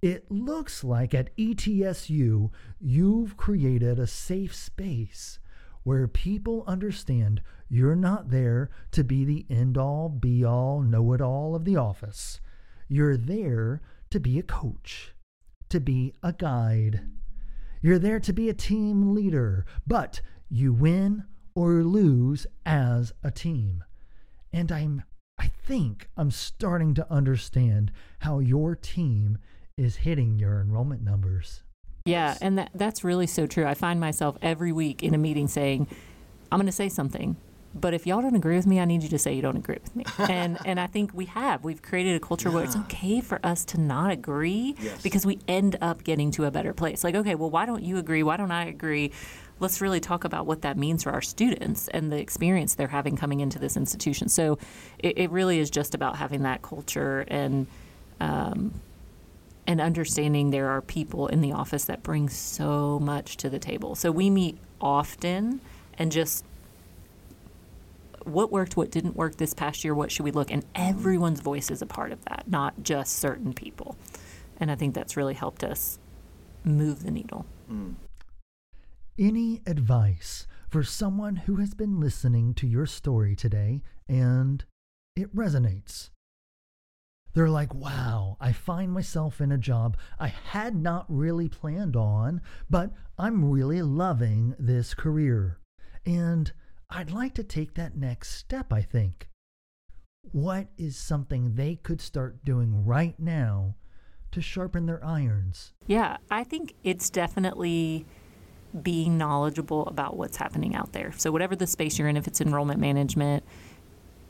it 0.00 0.30
looks 0.30 0.82
like 0.82 1.12
at 1.12 1.36
ETSU, 1.36 2.50
you've 2.80 3.36
created 3.36 3.98
a 3.98 4.06
safe 4.06 4.54
space 4.54 5.38
where 5.82 6.06
people 6.08 6.64
understand 6.66 7.40
you're 7.68 7.96
not 7.96 8.30
there 8.30 8.70
to 8.92 9.04
be 9.04 9.24
the 9.24 9.46
end 9.48 9.78
all, 9.78 10.08
be 10.08 10.44
all, 10.44 10.82
know 10.82 11.12
it 11.12 11.20
all 11.20 11.54
of 11.54 11.64
the 11.64 11.76
office. 11.76 12.40
You're 12.88 13.16
there 13.16 13.80
to 14.10 14.20
be 14.20 14.38
a 14.38 14.42
coach, 14.42 15.14
to 15.68 15.80
be 15.80 16.12
a 16.22 16.32
guide. 16.32 17.02
You're 17.80 17.98
there 17.98 18.20
to 18.20 18.32
be 18.32 18.48
a 18.48 18.54
team 18.54 19.14
leader, 19.14 19.64
but 19.86 20.20
you 20.48 20.72
win 20.72 21.24
or 21.54 21.82
lose 21.84 22.46
as 22.66 23.12
a 23.22 23.30
team. 23.30 23.84
And 24.52 24.72
I'm 24.72 25.04
I 25.38 25.46
think 25.46 26.10
I'm 26.18 26.30
starting 26.30 26.92
to 26.94 27.10
understand 27.10 27.92
how 28.18 28.40
your 28.40 28.76
team 28.76 29.38
is 29.78 29.96
hitting 29.96 30.38
your 30.38 30.60
enrollment 30.60 31.02
numbers. 31.02 31.62
Yeah, 32.04 32.36
and 32.40 32.58
that, 32.58 32.70
that's 32.74 33.04
really 33.04 33.26
so 33.26 33.46
true. 33.46 33.66
I 33.66 33.74
find 33.74 34.00
myself 34.00 34.36
every 34.42 34.72
week 34.72 35.02
in 35.02 35.14
a 35.14 35.18
meeting 35.18 35.48
saying, 35.48 35.86
I'm 36.50 36.58
going 36.58 36.66
to 36.66 36.72
say 36.72 36.88
something 36.88 37.36
but 37.74 37.94
if 37.94 38.06
y'all 38.06 38.20
don't 38.20 38.34
agree 38.34 38.56
with 38.56 38.66
me, 38.66 38.80
I 38.80 38.84
need 38.84 39.02
you 39.02 39.08
to 39.10 39.18
say 39.18 39.32
you 39.32 39.42
don't 39.42 39.56
agree 39.56 39.78
with 39.82 39.94
me. 39.94 40.04
and 40.18 40.58
and 40.64 40.80
I 40.80 40.86
think 40.86 41.12
we 41.14 41.26
have. 41.26 41.62
We've 41.62 41.80
created 41.80 42.16
a 42.16 42.20
culture 42.20 42.48
yeah. 42.48 42.56
where 42.56 42.64
it's 42.64 42.76
okay 42.76 43.20
for 43.20 43.44
us 43.44 43.64
to 43.66 43.80
not 43.80 44.10
agree 44.10 44.74
yes. 44.80 45.02
because 45.02 45.24
we 45.24 45.38
end 45.46 45.76
up 45.80 46.02
getting 46.02 46.30
to 46.32 46.44
a 46.46 46.50
better 46.50 46.72
place. 46.72 47.04
Like, 47.04 47.14
okay, 47.14 47.34
well, 47.34 47.50
why 47.50 47.66
don't 47.66 47.82
you 47.82 47.98
agree? 47.98 48.22
Why 48.22 48.36
don't 48.36 48.50
I 48.50 48.64
agree? 48.64 49.12
Let's 49.60 49.80
really 49.80 50.00
talk 50.00 50.24
about 50.24 50.46
what 50.46 50.62
that 50.62 50.76
means 50.76 51.02
for 51.04 51.12
our 51.12 51.20
students 51.20 51.86
and 51.88 52.10
the 52.10 52.16
experience 52.16 52.74
they're 52.74 52.88
having 52.88 53.16
coming 53.16 53.40
into 53.40 53.58
this 53.58 53.76
institution. 53.76 54.28
So 54.28 54.58
it, 54.98 55.18
it 55.18 55.30
really 55.30 55.58
is 55.58 55.70
just 55.70 55.94
about 55.94 56.16
having 56.16 56.42
that 56.42 56.62
culture 56.62 57.26
and 57.28 57.66
um, 58.20 58.72
and 59.70 59.80
understanding 59.80 60.50
there 60.50 60.68
are 60.68 60.82
people 60.82 61.28
in 61.28 61.42
the 61.42 61.52
office 61.52 61.84
that 61.84 62.02
bring 62.02 62.28
so 62.28 62.98
much 62.98 63.36
to 63.36 63.48
the 63.48 63.60
table. 63.60 63.94
So 63.94 64.10
we 64.10 64.28
meet 64.28 64.58
often 64.80 65.60
and 65.96 66.10
just 66.10 66.44
what 68.24 68.50
worked, 68.50 68.76
what 68.76 68.90
didn't 68.90 69.14
work 69.14 69.36
this 69.36 69.54
past 69.54 69.84
year, 69.84 69.94
what 69.94 70.10
should 70.10 70.24
we 70.24 70.32
look? 70.32 70.50
And 70.50 70.64
everyone's 70.74 71.40
voice 71.40 71.70
is 71.70 71.82
a 71.82 71.86
part 71.86 72.10
of 72.10 72.24
that, 72.24 72.46
not 72.48 72.82
just 72.82 73.20
certain 73.20 73.52
people. 73.52 73.94
And 74.58 74.72
I 74.72 74.74
think 74.74 74.92
that's 74.92 75.16
really 75.16 75.34
helped 75.34 75.62
us 75.62 76.00
move 76.64 77.04
the 77.04 77.12
needle. 77.12 77.46
Mm. 77.70 77.94
Any 79.20 79.62
advice 79.68 80.48
for 80.68 80.82
someone 80.82 81.36
who 81.36 81.56
has 81.56 81.74
been 81.74 82.00
listening 82.00 82.54
to 82.54 82.66
your 82.66 82.86
story 82.86 83.36
today 83.36 83.82
and 84.08 84.64
it 85.14 85.32
resonates? 85.32 86.10
They're 87.32 87.48
like, 87.48 87.74
wow, 87.74 88.36
I 88.40 88.52
find 88.52 88.92
myself 88.92 89.40
in 89.40 89.52
a 89.52 89.58
job 89.58 89.96
I 90.18 90.28
had 90.28 90.74
not 90.74 91.06
really 91.08 91.48
planned 91.48 91.96
on, 91.96 92.40
but 92.68 92.92
I'm 93.18 93.50
really 93.50 93.82
loving 93.82 94.54
this 94.58 94.94
career. 94.94 95.58
And 96.04 96.52
I'd 96.88 97.10
like 97.10 97.34
to 97.34 97.44
take 97.44 97.74
that 97.74 97.96
next 97.96 98.34
step, 98.34 98.72
I 98.72 98.82
think. 98.82 99.28
What 100.32 100.68
is 100.76 100.96
something 100.96 101.54
they 101.54 101.76
could 101.76 102.00
start 102.00 102.44
doing 102.44 102.84
right 102.84 103.18
now 103.18 103.76
to 104.32 104.40
sharpen 104.40 104.86
their 104.86 105.04
irons? 105.04 105.72
Yeah, 105.86 106.18
I 106.30 106.44
think 106.44 106.74
it's 106.82 107.10
definitely 107.10 108.06
being 108.82 109.18
knowledgeable 109.18 109.86
about 109.86 110.16
what's 110.16 110.36
happening 110.36 110.74
out 110.74 110.92
there. 110.92 111.12
So, 111.16 111.32
whatever 111.32 111.56
the 111.56 111.66
space 111.66 111.98
you're 111.98 112.08
in, 112.08 112.16
if 112.16 112.26
it's 112.26 112.40
enrollment 112.40 112.80
management, 112.80 113.44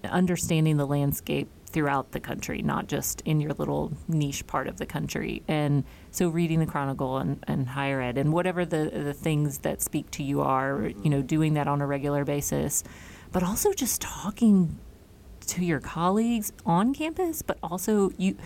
understanding 0.05 0.77
the 0.77 0.87
landscape 0.87 1.49
throughout 1.67 2.13
the 2.13 2.21
country, 2.21 2.63
not 2.63 2.89
just 2.89 3.21
in 3.23 3.41
your 3.41 3.53
little 3.53 3.93
niche 4.09 4.47
part 4.47 4.67
of 4.67 4.79
the 4.79 4.87
country. 4.87 5.43
And 5.47 5.85
so 6.11 6.29
reading 6.29 6.59
the 6.59 6.67
Chronicle 6.67 7.19
and, 7.19 7.45
and 7.47 7.69
higher 7.69 8.01
ed 8.01 8.19
and 8.19 8.33
whatever 8.33 8.65
the, 8.65 8.91
the 8.93 9.15
things 9.15 9.59
that 9.59 9.81
speak 9.81 10.11
to 10.13 10.23
you 10.23 10.41
are, 10.41 10.91
you 11.03 11.11
know, 11.11 11.23
doing 11.23 11.55
that 11.55 11.69
on 11.69 11.81
a 11.81 11.87
regular 11.87 12.25
basis, 12.25 12.83
but 13.31 13.43
also 13.43 13.73
just 13.73 14.01
talking 14.01 14.79
to 15.47 15.65
your 15.65 15.81
colleagues 15.81 16.53
on 16.67 16.93
campus, 16.93 17.43
but 17.43 17.59
also 17.63 18.11
you 18.17 18.37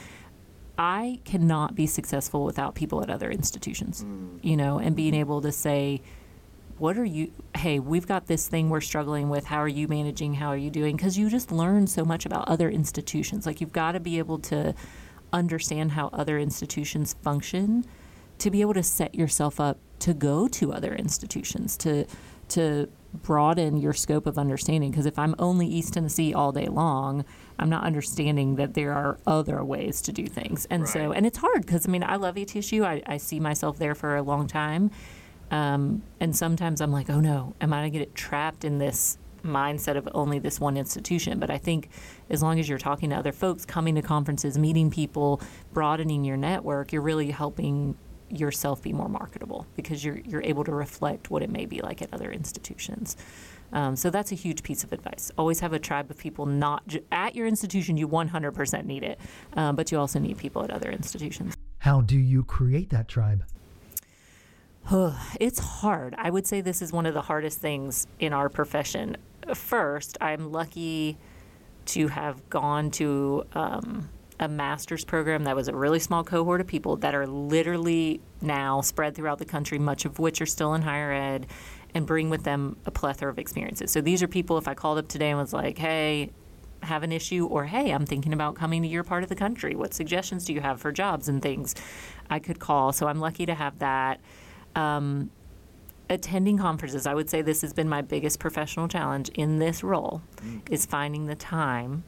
I 0.77 1.21
cannot 1.25 1.75
be 1.75 1.87
successful 1.87 2.45
without 2.45 2.75
people 2.75 3.01
at 3.03 3.09
other 3.09 3.31
institutions, 3.31 4.05
mm. 4.05 4.39
you 4.43 4.57
know, 4.57 4.79
and 4.79 4.97
being 4.97 5.15
able 5.15 5.41
to 5.43 5.53
say, 5.53 6.03
what 6.79 6.99
are 6.99 7.05
you 7.05 7.33
hey 7.57 7.79
we've 7.79 8.07
got 8.07 8.27
this 8.27 8.49
thing 8.49 8.69
we're 8.69 8.81
struggling 8.81 9.29
with 9.29 9.45
how 9.47 9.59
are 9.59 9.69
you 9.69 9.87
managing 9.89 10.35
how 10.35 10.49
are 10.49 10.57
you 10.57 10.71
doing 10.71 10.97
because 10.97 11.17
you 11.17 11.31
just 11.31 11.53
learn 11.53 11.87
so 11.87 12.05
much 12.05 12.27
about 12.27 12.49
other 12.49 12.69
institutions 12.69 13.47
like 13.47 13.61
you've 13.61 13.73
got 13.73 13.93
to 13.93 14.01
be 14.01 14.19
able 14.19 14.39
to 14.39 14.75
understand 15.33 15.93
how 15.93 16.09
other 16.13 16.39
institutions 16.39 17.15
function 17.23 17.85
to 18.39 18.51
be 18.51 18.61
able 18.61 18.75
to 18.75 18.83
set 18.83 19.15
yourself 19.15 19.61
up 19.61 19.79
to 19.99 20.13
go 20.13 20.49
to 20.49 20.73
other 20.73 20.95
institutions 20.95 21.77
to 21.77 22.05
to 22.49 22.89
broaden 23.23 23.77
your 23.77 23.93
scope 23.93 24.27
of 24.27 24.37
understanding 24.39 24.91
because 24.91 25.07
if 25.07 25.19
I'm 25.19 25.35
only 25.39 25.67
East 25.67 25.95
Tennessee 25.95 26.35
all 26.35 26.53
day 26.53 26.67
long, 26.67 27.25
I'm 27.59 27.71
not 27.71 27.85
understanding 27.85 28.57
that 28.57 28.75
there 28.75 28.93
are 28.93 29.19
other 29.27 29.65
ways 29.65 30.03
to 30.03 30.13
do 30.13 30.27
things. 30.27 30.67
And 30.69 30.89
so, 30.89 31.13
and 31.13 31.25
it's 31.25 31.39
hard 31.39 31.65
because 31.65 31.87
I 31.87 31.91
mean, 31.91 32.03
I 32.03 32.17
love 32.17 32.35
ETSU. 32.35 32.85
I, 32.85 33.03
I 33.07 33.17
see 33.19 33.39
myself 33.39 33.79
there 33.79 33.95
for 33.95 34.17
a 34.17 34.23
long 34.23 34.47
time. 34.47 34.91
Um, 35.51 36.03
and 36.21 36.35
sometimes 36.35 36.81
I'm 36.81 36.93
like, 36.93 37.11
oh 37.11 37.21
no, 37.21 37.55
am 37.61 37.73
I 37.73 37.81
going 37.81 37.93
to 37.93 37.99
get 37.99 38.15
trapped 38.15 38.65
in 38.65 38.79
this 38.79 39.19
mindset 39.45 39.97
of 39.97 40.09
only 40.15 40.39
this 40.39 40.59
one 40.59 40.77
institution? 40.77 41.39
But 41.39 41.51
I 41.51 41.59
think 41.59 41.91
as 42.31 42.43
long 42.43 42.59
as 42.59 42.69
you're 42.69 42.79
talking 42.79 43.11
to 43.11 43.17
other 43.17 43.33
folks, 43.33 43.65
coming 43.65 43.95
to 43.95 44.03
conferences, 44.03 44.59
meeting 44.59 44.91
people, 44.91 45.41
broadening 45.73 46.25
your 46.25 46.37
network, 46.37 46.93
you're 46.93 47.03
really 47.03 47.31
helping 47.31 47.97
yourself 48.31 48.83
be 48.83 48.93
more 48.93 49.09
marketable 49.09 49.67
because 49.77 50.05
you're 50.05 50.19
you're 50.19 50.43
able 50.43 50.65
to 50.65 50.73
reflect 50.73 51.31
what 51.31 51.43
it 51.43 51.51
may 51.51 51.67
be 51.67 51.81
like 51.81 52.03
at 52.03 52.13
other 52.13 52.33
institutions. 52.33 53.17
Um, 53.73 53.97
so 53.97 54.09
that's 54.09 54.31
a 54.31 54.35
huge 54.35 54.63
piece 54.63 54.85
of 54.85 54.93
advice. 54.93 55.33
Always 55.37 55.61
have 55.61 55.73
a 55.73 55.79
tribe 55.79 56.11
of 56.11 56.17
people 56.17 56.47
not 56.47 56.87
ju- 56.87 57.05
at 57.11 57.35
your 57.35 57.47
institution. 57.47 57.97
You 57.97 58.07
100% 58.07 58.85
need 58.85 59.03
it, 59.03 59.19
um, 59.55 59.75
but 59.75 59.91
you 59.91 59.99
also 59.99 60.21
need 60.21 60.39
people 60.39 60.63
at 60.63 60.71
other 60.71 60.91
institutions. 60.91 61.57
How 61.79 62.01
do 62.01 62.17
you 62.17 62.45
create 62.45 62.91
that 62.91 63.09
tribe? 63.09 63.45
It's 65.41 65.59
hard. 65.59 66.15
I 66.19 66.31
would 66.31 66.47
say 66.47 66.61
this 66.61 66.83
is 66.83 66.93
one 66.93 67.07
of 67.07 67.15
the 67.15 67.23
hardest 67.23 67.59
things 67.59 68.07
in 68.19 68.33
our 68.33 68.49
profession. 68.49 69.17
First, 69.55 70.19
I'm 70.21 70.53
lucky 70.53 71.17
to 71.87 72.09
have 72.09 72.49
gone 72.51 72.91
to 72.93 73.45
um, 73.55 74.09
a 74.39 74.49
master's 74.49 75.05
program 75.05 75.45
that 75.45 75.57
was 75.57 75.69
a 75.69 75.75
really 75.75 75.99
small 75.99 76.23
cohort 76.23 76.61
of 76.61 76.67
people 76.67 76.97
that 76.97 77.15
are 77.15 77.27
literally 77.27 78.21
now 78.41 78.81
spread 78.81 79.15
throughout 79.15 79.39
the 79.39 79.45
country, 79.45 79.79
much 79.79 80.05
of 80.05 80.19
which 80.19 80.41
are 80.41 80.47
still 80.47 80.75
in 80.75 80.83
higher 80.83 81.13
ed, 81.13 81.47
and 81.95 82.07
bring 82.07 82.31
with 82.31 82.45
them 82.45 82.77
a 82.87 82.91
plethora 82.91 83.31
of 83.31 83.39
experiences. 83.39 83.91
So 83.91 84.01
these 84.01 84.23
are 84.23 84.29
people, 84.29 84.59
if 84.59 84.69
I 84.69 84.75
called 84.75 84.99
up 84.99 85.09
today 85.09 85.31
and 85.31 85.39
was 85.39 85.53
like, 85.53 85.79
hey, 85.79 86.31
have 86.83 87.03
an 87.03 87.13
issue, 87.13 87.47
or 87.47 87.65
hey, 87.65 87.91
I'm 87.91 88.05
thinking 88.05 88.33
about 88.33 88.55
coming 88.55 88.83
to 88.83 88.89
your 88.89 89.05
part 89.05 89.23
of 89.23 89.29
the 89.29 89.35
country. 89.37 89.75
What 89.75 89.95
suggestions 89.95 90.45
do 90.45 90.53
you 90.53 90.61
have 90.61 90.81
for 90.81 90.93
jobs 90.93 91.29
and 91.29 91.41
things? 91.41 91.75
I 92.29 92.39
could 92.39 92.59
call. 92.59 92.93
So 92.93 93.07
I'm 93.07 93.21
lucky 93.21 93.47
to 93.47 93.55
have 93.55 93.79
that 93.79 94.21
um, 94.75 95.31
attending 96.11 96.59
conferences 96.59 97.07
i 97.07 97.15
would 97.15 97.31
say 97.31 97.41
this 97.41 97.63
has 97.63 97.73
been 97.73 97.89
my 97.89 98.03
biggest 98.03 98.39
professional 98.39 98.89
challenge 98.89 99.31
in 99.31 99.59
this 99.59 99.83
role 99.83 100.23
is 100.71 100.85
finding 100.85 101.27
the 101.27 101.35
time 101.35 102.05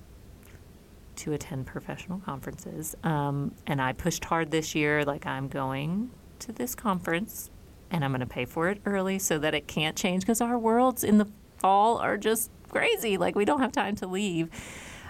to 1.15 1.33
attend 1.33 1.65
professional 1.67 2.19
conferences. 2.19 2.95
Um, 3.03 3.55
and 3.67 3.81
i 3.81 3.93
pushed 3.93 4.25
hard 4.27 4.51
this 4.51 4.75
year 4.75 5.05
like 5.05 5.27
i'm 5.27 5.49
going 5.49 6.11
to 6.41 6.53
this 6.53 6.75
conference 6.75 7.51
and 7.91 8.05
i'm 8.05 8.11
going 8.11 8.21
to 8.21 8.27
pay 8.27 8.45
for 8.45 8.69
it 8.69 8.81
early 8.85 9.19
so 9.19 9.39
that 9.39 9.55
it 9.55 9.67
can't 9.67 9.97
change 9.97 10.23
because 10.23 10.43
our 10.43 10.59
worlds 10.59 11.03
in 11.03 11.17
the 11.17 11.27
fall 11.59 11.97
are 11.97 12.17
just 12.17 12.51
crazy. 12.69 13.17
Like 13.17 13.35
we 13.35 13.45
don't 13.45 13.61
have 13.61 13.73
time 13.73 13.97
to 13.97 14.07
leave 14.07 14.51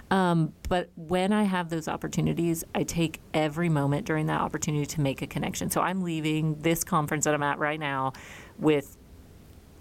um, 0.09 0.53
but 0.69 0.89
when 0.95 1.33
I 1.33 1.43
have 1.43 1.69
those 1.69 1.87
opportunities, 1.87 2.63
I 2.73 2.83
take 2.83 3.19
every 3.33 3.69
moment 3.69 4.05
during 4.05 4.27
that 4.27 4.39
opportunity 4.39 4.85
to 4.85 5.01
make 5.01 5.21
a 5.21 5.27
connection. 5.27 5.69
So 5.69 5.81
I'm 5.81 6.01
leaving 6.01 6.55
this 6.61 6.83
conference 6.83 7.25
that 7.25 7.33
I'm 7.33 7.43
at 7.43 7.59
right 7.59 7.79
now 7.79 8.13
with, 8.57 8.97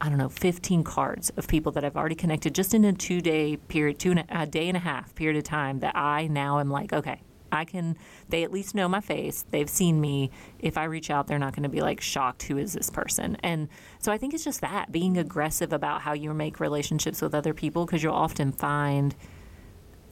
I 0.01 0.09
don't 0.09 0.19
know, 0.19 0.29
15 0.29 0.83
cards 0.83 1.31
of 1.37 1.47
people 1.47 1.71
that 1.73 1.85
I've 1.85 1.97
already 1.97 2.17
connected 2.17 2.55
just 2.55 2.75
in 2.75 2.85
a 2.85 2.93
two 2.93 3.21
day 3.21 3.57
period, 3.57 3.99
two 4.01 4.11
and 4.11 4.21
a, 4.21 4.43
a 4.43 4.47
day 4.47 4.69
and 4.69 4.77
a 4.77 4.81
half 4.81 5.15
period 5.15 5.37
of 5.37 5.45
time 5.45 5.79
that 5.81 5.97
I 5.97 6.27
now 6.27 6.59
am 6.59 6.71
like, 6.71 6.93
okay, 6.93 7.23
I 7.53 7.65
can, 7.65 7.97
they 8.29 8.43
at 8.43 8.51
least 8.51 8.75
know 8.75 8.89
my 8.89 9.01
face. 9.01 9.45
They've 9.51 9.71
seen 9.71 10.01
me. 10.01 10.33
If 10.59 10.77
I 10.77 10.85
reach 10.85 11.09
out, 11.09 11.29
they're 11.29 11.39
not 11.39 11.55
going 11.55 11.63
to 11.63 11.69
be 11.69 11.81
like 11.81 12.01
shocked, 12.01 12.43
who 12.43 12.59
is 12.59 12.73
this 12.73 12.91
person? 12.91 13.37
And 13.45 13.69
so 14.01 14.11
I 14.11 14.19
think 14.19 14.35
it's 14.35 14.45
just 14.45 14.61
that 14.61 14.91
being 14.91 15.17
aggressive 15.17 15.73
about 15.73 16.03
how 16.03 16.15
you 16.15 16.35
make 16.35 16.59
relationships 16.59 17.23
with 17.23 17.33
other 17.33 17.55
people 17.55 17.87
because 17.87 18.03
you'll 18.03 18.15
often 18.15 18.51
find 18.51 19.15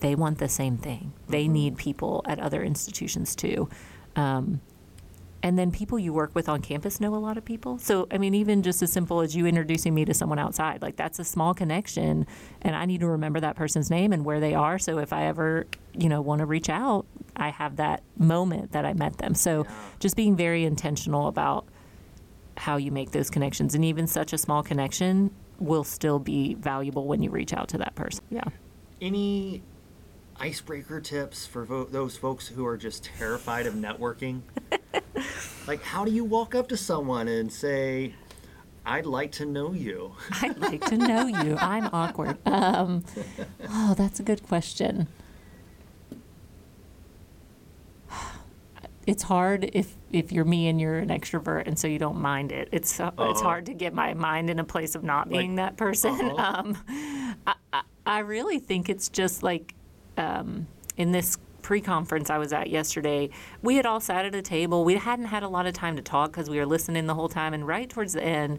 they 0.04 0.14
want 0.14 0.38
the 0.38 0.48
same 0.48 0.76
thing. 0.76 1.14
They 1.28 1.48
need 1.48 1.78
people 1.78 2.22
at 2.26 2.38
other 2.38 2.62
institutions 2.62 3.34
too. 3.34 3.70
Um, 4.16 4.60
and 5.42 5.58
then 5.58 5.70
people 5.70 5.98
you 5.98 6.12
work 6.12 6.34
with 6.34 6.46
on 6.48 6.60
campus 6.60 7.00
know 7.00 7.14
a 7.14 7.16
lot 7.16 7.38
of 7.38 7.44
people. 7.44 7.78
So, 7.78 8.06
I 8.10 8.18
mean, 8.18 8.34
even 8.34 8.62
just 8.62 8.82
as 8.82 8.92
simple 8.92 9.20
as 9.20 9.34
you 9.34 9.46
introducing 9.46 9.94
me 9.94 10.04
to 10.04 10.12
someone 10.12 10.38
outside, 10.38 10.82
like 10.82 10.96
that's 10.96 11.18
a 11.18 11.24
small 11.24 11.54
connection. 11.54 12.26
And 12.60 12.76
I 12.76 12.84
need 12.84 13.00
to 13.00 13.06
remember 13.06 13.40
that 13.40 13.56
person's 13.56 13.90
name 13.90 14.12
and 14.12 14.26
where 14.26 14.40
they 14.40 14.54
are. 14.54 14.78
So 14.78 14.98
if 14.98 15.12
I 15.12 15.24
ever, 15.24 15.66
you 15.94 16.10
know, 16.10 16.20
want 16.20 16.40
to 16.40 16.46
reach 16.46 16.68
out, 16.68 17.06
I 17.36 17.48
have 17.48 17.76
that 17.76 18.02
moment 18.18 18.72
that 18.72 18.84
I 18.84 18.92
met 18.92 19.18
them. 19.18 19.34
So 19.34 19.66
just 20.00 20.16
being 20.16 20.36
very 20.36 20.64
intentional 20.64 21.28
about 21.28 21.66
how 22.58 22.76
you 22.76 22.90
make 22.90 23.12
those 23.12 23.30
connections. 23.30 23.74
And 23.74 23.84
even 23.84 24.06
such 24.06 24.34
a 24.34 24.38
small 24.38 24.62
connection 24.62 25.30
will 25.58 25.84
still 25.84 26.18
be 26.18 26.54
valuable 26.54 27.06
when 27.06 27.22
you 27.22 27.30
reach 27.30 27.54
out 27.54 27.68
to 27.68 27.78
that 27.78 27.94
person. 27.94 28.24
Yeah. 28.30 28.44
Any 29.00 29.62
icebreaker 30.40 31.00
tips 31.00 31.46
for 31.46 31.64
vo- 31.64 31.84
those 31.84 32.16
folks 32.16 32.48
who 32.48 32.66
are 32.66 32.76
just 32.76 33.04
terrified 33.04 33.66
of 33.66 33.74
networking? 33.74 34.40
like, 35.66 35.82
how 35.82 36.04
do 36.04 36.10
you 36.10 36.24
walk 36.24 36.54
up 36.54 36.68
to 36.68 36.76
someone 36.76 37.28
and 37.28 37.52
say, 37.52 38.14
I'd 38.86 39.06
like 39.06 39.32
to 39.32 39.46
know 39.46 39.72
you? 39.72 40.14
I'd 40.42 40.58
like 40.58 40.84
to 40.86 40.96
know 40.96 41.26
you. 41.26 41.56
I'm 41.58 41.88
awkward. 41.92 42.36
Um, 42.46 43.04
oh, 43.70 43.94
that's 43.96 44.20
a 44.20 44.22
good 44.22 44.42
question. 44.42 45.06
It's 49.06 49.22
hard 49.22 49.68
if 49.74 49.94
if 50.12 50.32
you're 50.32 50.46
me 50.46 50.66
and 50.68 50.80
you're 50.80 50.96
an 50.98 51.10
extrovert, 51.10 51.66
and 51.66 51.78
so 51.78 51.86
you 51.86 51.98
don't 51.98 52.18
mind 52.22 52.52
it. 52.52 52.70
It's 52.72 52.92
it's 52.92 53.00
Uh-huh. 53.00 53.34
hard 53.34 53.66
to 53.66 53.74
get 53.74 53.92
my 53.92 54.14
mind 54.14 54.48
in 54.48 54.58
a 54.58 54.64
place 54.64 54.94
of 54.94 55.04
not 55.04 55.28
being 55.28 55.56
that 55.56 55.76
person. 55.76 56.14
uh-huh. 56.14 56.52
Um, 56.60 56.78
I, 57.46 57.54
I, 57.74 57.82
I 58.06 58.18
really 58.20 58.58
think 58.58 58.88
it's 58.88 59.10
just 59.10 59.42
like 59.42 59.74
um, 60.16 60.66
in 60.96 61.12
this 61.12 61.38
pre-conference 61.62 62.30
I 62.30 62.38
was 62.38 62.52
at 62.52 62.70
yesterday, 62.70 63.30
we 63.62 63.76
had 63.76 63.86
all 63.86 64.00
sat 64.00 64.24
at 64.24 64.34
a 64.34 64.42
table. 64.42 64.84
We 64.84 64.96
hadn't 64.96 65.26
had 65.26 65.42
a 65.42 65.48
lot 65.48 65.66
of 65.66 65.72
time 65.72 65.96
to 65.96 66.02
talk 66.02 66.30
because 66.30 66.50
we 66.50 66.58
were 66.58 66.66
listening 66.66 67.06
the 67.06 67.14
whole 67.14 67.28
time. 67.28 67.54
And 67.54 67.66
right 67.66 67.88
towards 67.88 68.12
the 68.12 68.22
end, 68.22 68.58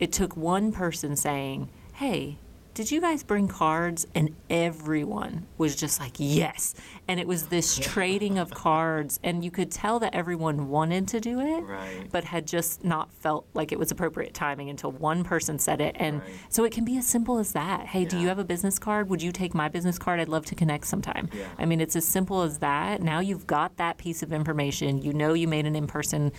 it 0.00 0.12
took 0.12 0.36
one 0.36 0.72
person 0.72 1.14
saying, 1.14 1.68
"Hey, 1.94 2.38
did 2.74 2.90
you 2.90 3.00
guys 3.00 3.22
bring 3.22 3.48
cards?" 3.48 4.06
And 4.14 4.34
everyone 4.50 5.46
was 5.58 5.76
just 5.76 6.00
like, 6.00 6.12
"Yes." 6.18 6.74
And 7.06 7.18
it 7.20 7.26
was 7.26 7.48
this 7.48 7.78
trading 7.78 8.38
of 8.38 8.50
cards, 8.50 9.20
and 9.22 9.44
you 9.44 9.50
could 9.50 9.70
tell 9.70 9.98
that 10.00 10.14
everyone 10.14 10.68
wanted 10.68 11.08
to 11.08 11.20
do 11.20 11.40
it, 11.40 11.60
Right. 11.62 12.08
but 12.10 12.24
had 12.24 12.46
just 12.46 12.84
not 12.84 13.12
felt 13.12 13.46
like 13.54 13.72
it 13.72 13.78
was 13.78 13.90
appropriate 13.90 14.34
timing 14.34 14.70
until 14.70 14.90
one 14.92 15.24
person 15.24 15.58
said 15.58 15.80
it. 15.80 15.96
And 15.98 16.20
Right. 16.20 16.30
so 16.48 16.64
it 16.64 16.72
can 16.72 16.84
be 16.84 16.96
as 16.96 17.06
simple 17.06 17.38
as 17.38 17.52
that. 17.52 17.86
Hey, 17.88 18.04
do 18.04 18.18
you 18.18 18.28
have 18.28 18.38
a 18.38 18.44
business 18.44 18.78
card? 18.78 19.08
Would 19.10 19.22
you 19.22 19.32
take 19.32 19.54
my 19.54 19.68
business 19.68 19.98
card? 19.98 20.20
I'd 20.20 20.28
love 20.28 20.46
to 20.46 20.54
connect 20.54 20.86
sometime. 20.86 21.28
Yeah. 21.32 21.46
I 21.58 21.66
mean, 21.66 21.80
it's 21.80 21.96
as 21.96 22.04
simple 22.06 22.42
as 22.42 22.58
that. 22.58 23.02
Now 23.02 23.20
you've 23.20 23.46
got 23.46 23.76
that 23.76 23.98
piece 23.98 24.22
of 24.22 24.32
information. 24.32 25.02
You 25.02 25.12
know 25.12 25.34
you 25.34 25.48
made 25.48 25.66
an 25.66 25.76
in 25.76 25.86
person 25.86 26.32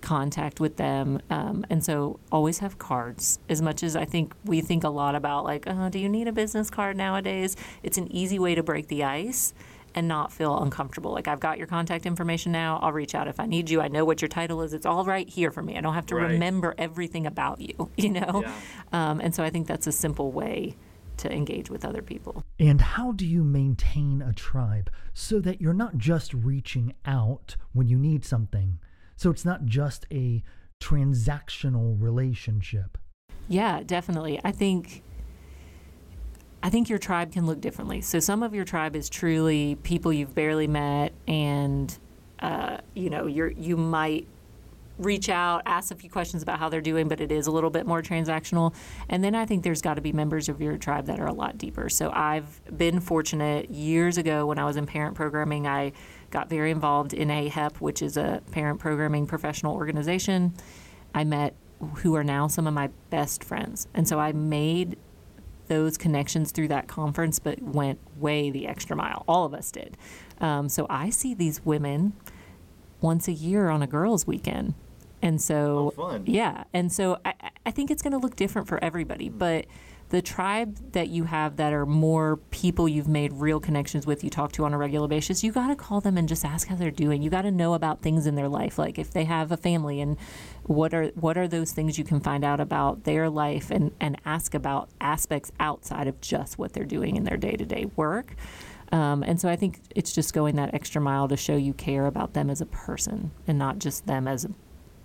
contact 0.00 0.60
with 0.60 0.76
them. 0.76 1.20
Um, 1.30 1.64
and 1.70 1.84
so 1.84 2.20
always 2.30 2.58
have 2.60 2.78
cards. 2.78 3.38
As 3.48 3.60
much 3.62 3.82
as 3.82 3.96
I 3.96 4.04
think 4.04 4.34
we 4.44 4.60
think 4.60 4.84
a 4.84 4.88
lot 4.88 5.14
about, 5.14 5.44
like, 5.44 5.64
oh, 5.66 5.88
do 5.88 5.98
you 5.98 6.08
need 6.08 6.28
a 6.28 6.32
business 6.32 6.70
card 6.70 6.96
nowadays? 6.96 7.56
It's 7.82 7.98
an 7.98 8.10
easy 8.12 8.38
way 8.38 8.54
to 8.54 8.62
break 8.62 8.88
the 8.88 9.04
ice. 9.04 9.54
and 9.94 10.06
not 10.06 10.30
feel 10.30 10.60
uncomfortable. 10.62 11.12
Like 11.12 11.26
I've 11.26 11.40
got 11.40 11.56
your 11.56 11.66
contact 11.66 12.04
information 12.04 12.52
now. 12.52 12.78
I'll 12.82 12.92
reach 12.92 13.14
out 13.14 13.26
if 13.26 13.40
I 13.40 13.46
need 13.46 13.70
you. 13.70 13.80
I 13.80 13.88
know 13.88 14.04
what 14.04 14.20
your 14.20 14.28
title 14.28 14.60
is. 14.60 14.74
It's 14.74 14.84
all 14.84 15.02
right 15.04 15.26
here 15.28 15.50
for 15.50 15.62
me. 15.62 15.78
I 15.78 15.80
don't 15.80 15.94
have 15.94 16.04
to 16.06 16.14
Right. 16.14 16.30
remember 16.32 16.74
everything 16.76 17.26
about 17.26 17.60
you, 17.62 17.90
you 17.96 18.10
know? 18.10 18.42
Yeah. 18.44 18.52
Um, 18.92 19.18
and 19.20 19.34
so 19.34 19.42
I 19.42 19.48
think 19.50 19.66
that's 19.66 19.86
a 19.86 19.92
simple 19.92 20.30
way 20.30 20.76
to 21.16 21.32
engage 21.32 21.70
with 21.70 21.86
other 21.86 22.02
people. 22.02 22.44
And 22.60 22.80
how 22.82 23.12
do 23.12 23.26
you 23.26 23.42
maintain 23.42 24.20
a 24.22 24.32
tribe 24.34 24.90
so 25.14 25.40
that 25.40 25.60
you're 25.60 25.72
not 25.74 25.96
just 25.96 26.34
reaching 26.34 26.92
out 27.06 27.56
when 27.72 27.88
you 27.88 27.96
need 27.98 28.24
something? 28.26 28.78
So 29.18 29.30
it's 29.30 29.44
not 29.44 29.64
just 29.66 30.06
a 30.12 30.44
transactional 30.80 32.00
relationship. 32.00 32.96
Yeah, 33.48 33.82
definitely. 33.84 34.40
I 34.44 34.52
think 34.52 35.02
I 36.62 36.70
think 36.70 36.88
your 36.88 37.00
tribe 37.00 37.32
can 37.32 37.44
look 37.44 37.60
differently. 37.60 38.00
So 38.00 38.20
some 38.20 38.44
of 38.44 38.54
your 38.54 38.64
tribe 38.64 38.94
is 38.94 39.08
truly 39.08 39.74
people 39.82 40.12
you've 40.12 40.36
barely 40.36 40.68
met, 40.68 41.12
and 41.26 41.98
uh, 42.38 42.78
you 42.94 43.10
know 43.10 43.26
you're 43.26 43.50
you 43.50 43.76
might 43.76 44.28
reach 44.98 45.28
out, 45.28 45.62
ask 45.66 45.92
a 45.92 45.94
few 45.94 46.10
questions 46.10 46.42
about 46.42 46.58
how 46.58 46.68
they're 46.68 46.80
doing, 46.80 47.08
but 47.08 47.20
it 47.20 47.32
is 47.32 47.46
a 47.46 47.50
little 47.50 47.70
bit 47.70 47.86
more 47.86 48.02
transactional. 48.02 48.74
And 49.08 49.22
then 49.22 49.34
I 49.34 49.46
think 49.46 49.62
there's 49.64 49.82
got 49.82 49.94
to 49.94 50.00
be 50.00 50.12
members 50.12 50.48
of 50.48 50.60
your 50.60 50.76
tribe 50.76 51.06
that 51.06 51.20
are 51.20 51.26
a 51.26 51.32
lot 51.32 51.56
deeper. 51.56 51.88
So 51.88 52.10
I've 52.10 52.60
been 52.76 53.00
fortunate 53.00 53.70
years 53.70 54.18
ago 54.18 54.46
when 54.46 54.58
I 54.58 54.64
was 54.64 54.76
in 54.76 54.86
parent 54.86 55.14
programming, 55.14 55.66
I 55.66 55.92
got 56.30 56.50
very 56.50 56.70
involved 56.70 57.14
in 57.14 57.28
AHEP, 57.28 57.76
which 57.80 58.02
is 58.02 58.16
a 58.16 58.42
parent 58.50 58.80
programming 58.80 59.26
professional 59.26 59.74
organization. 59.74 60.54
I 61.14 61.24
met 61.24 61.54
who 61.98 62.14
are 62.16 62.24
now 62.24 62.48
some 62.48 62.66
of 62.66 62.74
my 62.74 62.88
best 63.10 63.44
friends. 63.44 63.86
And 63.94 64.06
so 64.08 64.18
I 64.18 64.32
made 64.32 64.98
those 65.68 65.96
connections 65.96 66.50
through 66.50 66.68
that 66.68 66.88
conference, 66.88 67.38
but 67.38 67.62
went 67.62 67.98
way 68.16 68.50
the 68.50 68.66
extra 68.66 68.96
mile. 68.96 69.24
All 69.28 69.44
of 69.44 69.54
us 69.54 69.70
did. 69.70 69.96
Um, 70.40 70.68
so 70.68 70.86
I 70.90 71.10
see 71.10 71.34
these 71.34 71.64
women 71.64 72.14
once 73.00 73.28
a 73.28 73.32
year 73.32 73.68
on 73.68 73.82
a 73.82 73.86
girls' 73.86 74.26
weekend. 74.26 74.74
And 75.22 75.40
so, 75.40 75.94
Oh, 75.98 76.20
yeah. 76.24 76.64
And 76.72 76.92
so 76.92 77.18
I, 77.24 77.34
I 77.66 77.70
think 77.70 77.90
it's 77.90 78.02
going 78.02 78.12
to 78.12 78.18
look 78.18 78.36
different 78.36 78.68
for 78.68 78.82
everybody. 78.82 79.28
But 79.28 79.66
the 80.10 80.22
tribe 80.22 80.92
that 80.92 81.08
you 81.08 81.24
have 81.24 81.56
that 81.56 81.72
are 81.72 81.84
more 81.84 82.38
people 82.50 82.88
you've 82.88 83.08
made 83.08 83.32
real 83.34 83.60
connections 83.60 84.06
with, 84.06 84.24
you 84.24 84.30
talk 84.30 84.52
to 84.52 84.64
on 84.64 84.72
a 84.72 84.78
regular 84.78 85.06
basis, 85.06 85.44
you 85.44 85.52
got 85.52 85.68
to 85.68 85.76
call 85.76 86.00
them 86.00 86.16
and 86.16 86.28
just 86.28 86.44
ask 86.44 86.68
how 86.68 86.76
they're 86.76 86.90
doing. 86.90 87.20
You 87.20 87.28
got 87.28 87.42
to 87.42 87.50
know 87.50 87.74
about 87.74 88.00
things 88.00 88.26
in 88.26 88.34
their 88.34 88.48
life, 88.48 88.78
like 88.78 88.98
if 88.98 89.10
they 89.10 89.24
have 89.24 89.52
a 89.52 89.56
family 89.56 90.00
and 90.00 90.16
what 90.62 90.94
are 90.94 91.08
what 91.08 91.36
are 91.36 91.46
those 91.46 91.72
things 91.72 91.98
you 91.98 92.04
can 92.04 92.20
find 92.20 92.44
out 92.44 92.60
about 92.60 93.04
their 93.04 93.28
life 93.28 93.70
and 93.70 93.92
and 94.00 94.18
ask 94.24 94.54
about 94.54 94.88
aspects 95.00 95.52
outside 95.60 96.06
of 96.06 96.20
just 96.20 96.58
what 96.58 96.72
they're 96.72 96.84
doing 96.84 97.16
in 97.16 97.24
their 97.24 97.36
day 97.36 97.52
to 97.52 97.66
day 97.66 97.86
work. 97.96 98.34
Um, 98.90 99.22
and 99.22 99.38
so 99.38 99.50
I 99.50 99.56
think 99.56 99.80
it's 99.94 100.14
just 100.14 100.32
going 100.32 100.56
that 100.56 100.72
extra 100.72 101.02
mile 101.02 101.28
to 101.28 101.36
show 101.36 101.56
you 101.56 101.74
care 101.74 102.06
about 102.06 102.32
them 102.32 102.48
as 102.48 102.62
a 102.62 102.66
person 102.66 103.30
and 103.46 103.58
not 103.58 103.78
just 103.78 104.06
them 104.06 104.26
as 104.26 104.46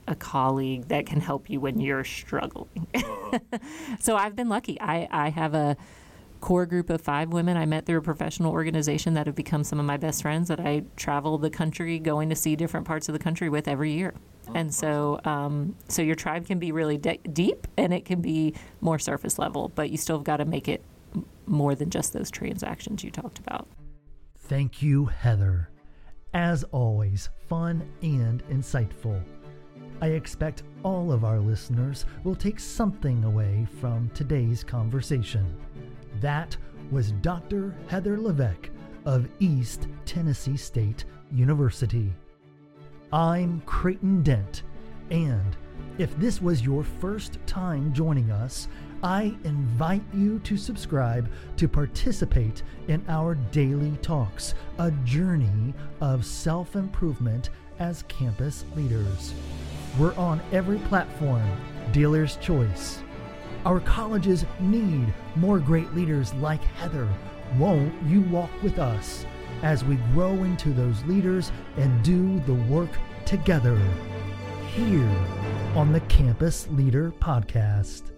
a, 0.08 0.12
a 0.12 0.16
colleague 0.16 0.88
that 0.88 1.06
can 1.06 1.22
help 1.22 1.50
you 1.50 1.60
when 1.60 1.80
you're 1.80 2.04
struggling. 2.04 2.88
so 4.00 4.16
I've 4.16 4.36
been 4.36 4.50
lucky. 4.50 4.80
I, 4.80 5.08
I 5.12 5.30
have 5.30 5.54
a 5.54 5.78
core 6.44 6.66
group 6.66 6.90
of 6.90 7.00
five 7.00 7.30
women 7.30 7.56
I 7.56 7.66
met 7.66 7.86
through 7.86 8.00
a 8.00 8.02
professional 8.02 8.52
organization 8.52 9.14
that 9.14 9.28
have 9.28 9.36
become 9.36 9.64
some 9.64 9.80
of 9.80 9.86
my 9.86 9.96
best 9.96 10.22
friends 10.22 10.50
that 10.50 10.60
I 10.60 10.84
travel 10.98 11.38
the 11.38 11.50
country 11.50 12.00
going 12.00 12.30
to 12.30 12.36
see 12.36 12.58
different 12.58 12.86
parts 12.86 13.08
of 13.08 13.14
the 13.14 13.20
country 13.20 13.48
with 13.48 13.66
every 13.66 13.94
year. 13.94 14.14
And 14.54 14.74
so, 14.74 15.22
um, 15.24 15.76
so 15.88 16.02
your 16.02 16.16
tribe 16.16 16.46
can 16.46 16.60
be 16.60 16.74
really 16.74 16.98
de- 16.98 17.20
deep 17.32 17.66
and 17.78 17.94
it 17.94 18.04
can 18.04 18.22
be 18.22 18.56
more 18.82 19.00
surface 19.00 19.40
level, 19.40 19.72
but 19.74 19.90
you 19.90 19.98
still 19.98 20.18
have 20.18 20.26
got 20.26 20.38
to 20.38 20.46
make 20.46 20.68
it 20.68 20.84
m- 21.16 21.26
more 21.46 21.76
than 21.76 21.90
just 21.90 22.12
those 22.12 22.30
transactions 22.30 23.06
you 23.06 23.10
talked 23.10 23.40
about. 23.40 23.70
Thank 24.38 24.82
you, 24.82 25.06
Heather. 25.06 25.70
As 26.34 26.66
always, 26.66 27.30
fun 27.48 27.88
and 28.02 28.46
insightful. 28.50 29.24
I 30.04 30.08
expect 30.08 30.64
all 30.84 31.14
of 31.14 31.24
our 31.24 31.40
listeners 31.40 32.06
will 32.26 32.36
take 32.36 32.60
something 32.60 33.24
away 33.24 33.66
from 33.80 34.12
today's 34.14 34.62
conversation. 34.62 35.56
That 36.20 36.58
was 36.92 37.14
Dr. 37.22 37.74
Heather 37.88 38.20
Levesque 38.20 38.70
of 39.06 39.30
East 39.40 39.88
Tennessee 40.04 40.58
State 40.58 41.06
University. 41.32 42.14
I'm 43.14 43.62
Creighton 43.62 44.24
Dent, 44.24 44.64
and 45.10 45.56
if 45.98 46.14
this 46.20 46.42
was 46.42 46.62
your 46.62 46.84
first 46.84 47.38
time 47.46 47.94
joining 47.94 48.30
us, 48.30 48.68
I 49.04 49.34
invite 49.46 50.04
you 50.14 50.40
to 50.40 50.58
subscribe 50.58 51.32
to 51.56 51.70
participate 51.70 52.62
in 52.90 53.06
our 53.08 53.36
daily 53.36 53.96
talks, 54.02 54.54
a 54.80 54.92
journey 55.06 55.74
of 56.02 56.26
self 56.26 56.76
improvement 56.76 57.52
as 57.80 58.04
campus 58.10 58.66
leaders. 58.76 59.34
We're 60.00 60.16
on 60.16 60.42
every 60.52 60.80
platform, 60.80 61.46
dealer's 61.92 62.38
choice. 62.38 63.04
Our 63.66 63.80
colleges 63.80 64.46
need 64.60 65.14
more 65.36 65.60
great 65.60 65.94
leaders 65.94 66.34
like 66.36 66.64
Heather. 66.64 67.08
Won't 67.58 67.94
you 68.04 68.22
walk 68.22 68.50
with 68.64 68.80
us 68.80 69.26
as 69.62 69.84
we 69.84 69.98
grow 70.14 70.32
into 70.44 70.72
those 70.72 71.04
leaders 71.04 71.52
and 71.78 72.04
do 72.04 72.40
the 72.42 72.56
work 72.74 72.90
together 73.26 73.80
here 74.76 75.10
on 75.76 75.94
the 75.94 76.02
Campus 76.02 76.68
Leader 76.72 77.12
Podcast? 77.20 78.13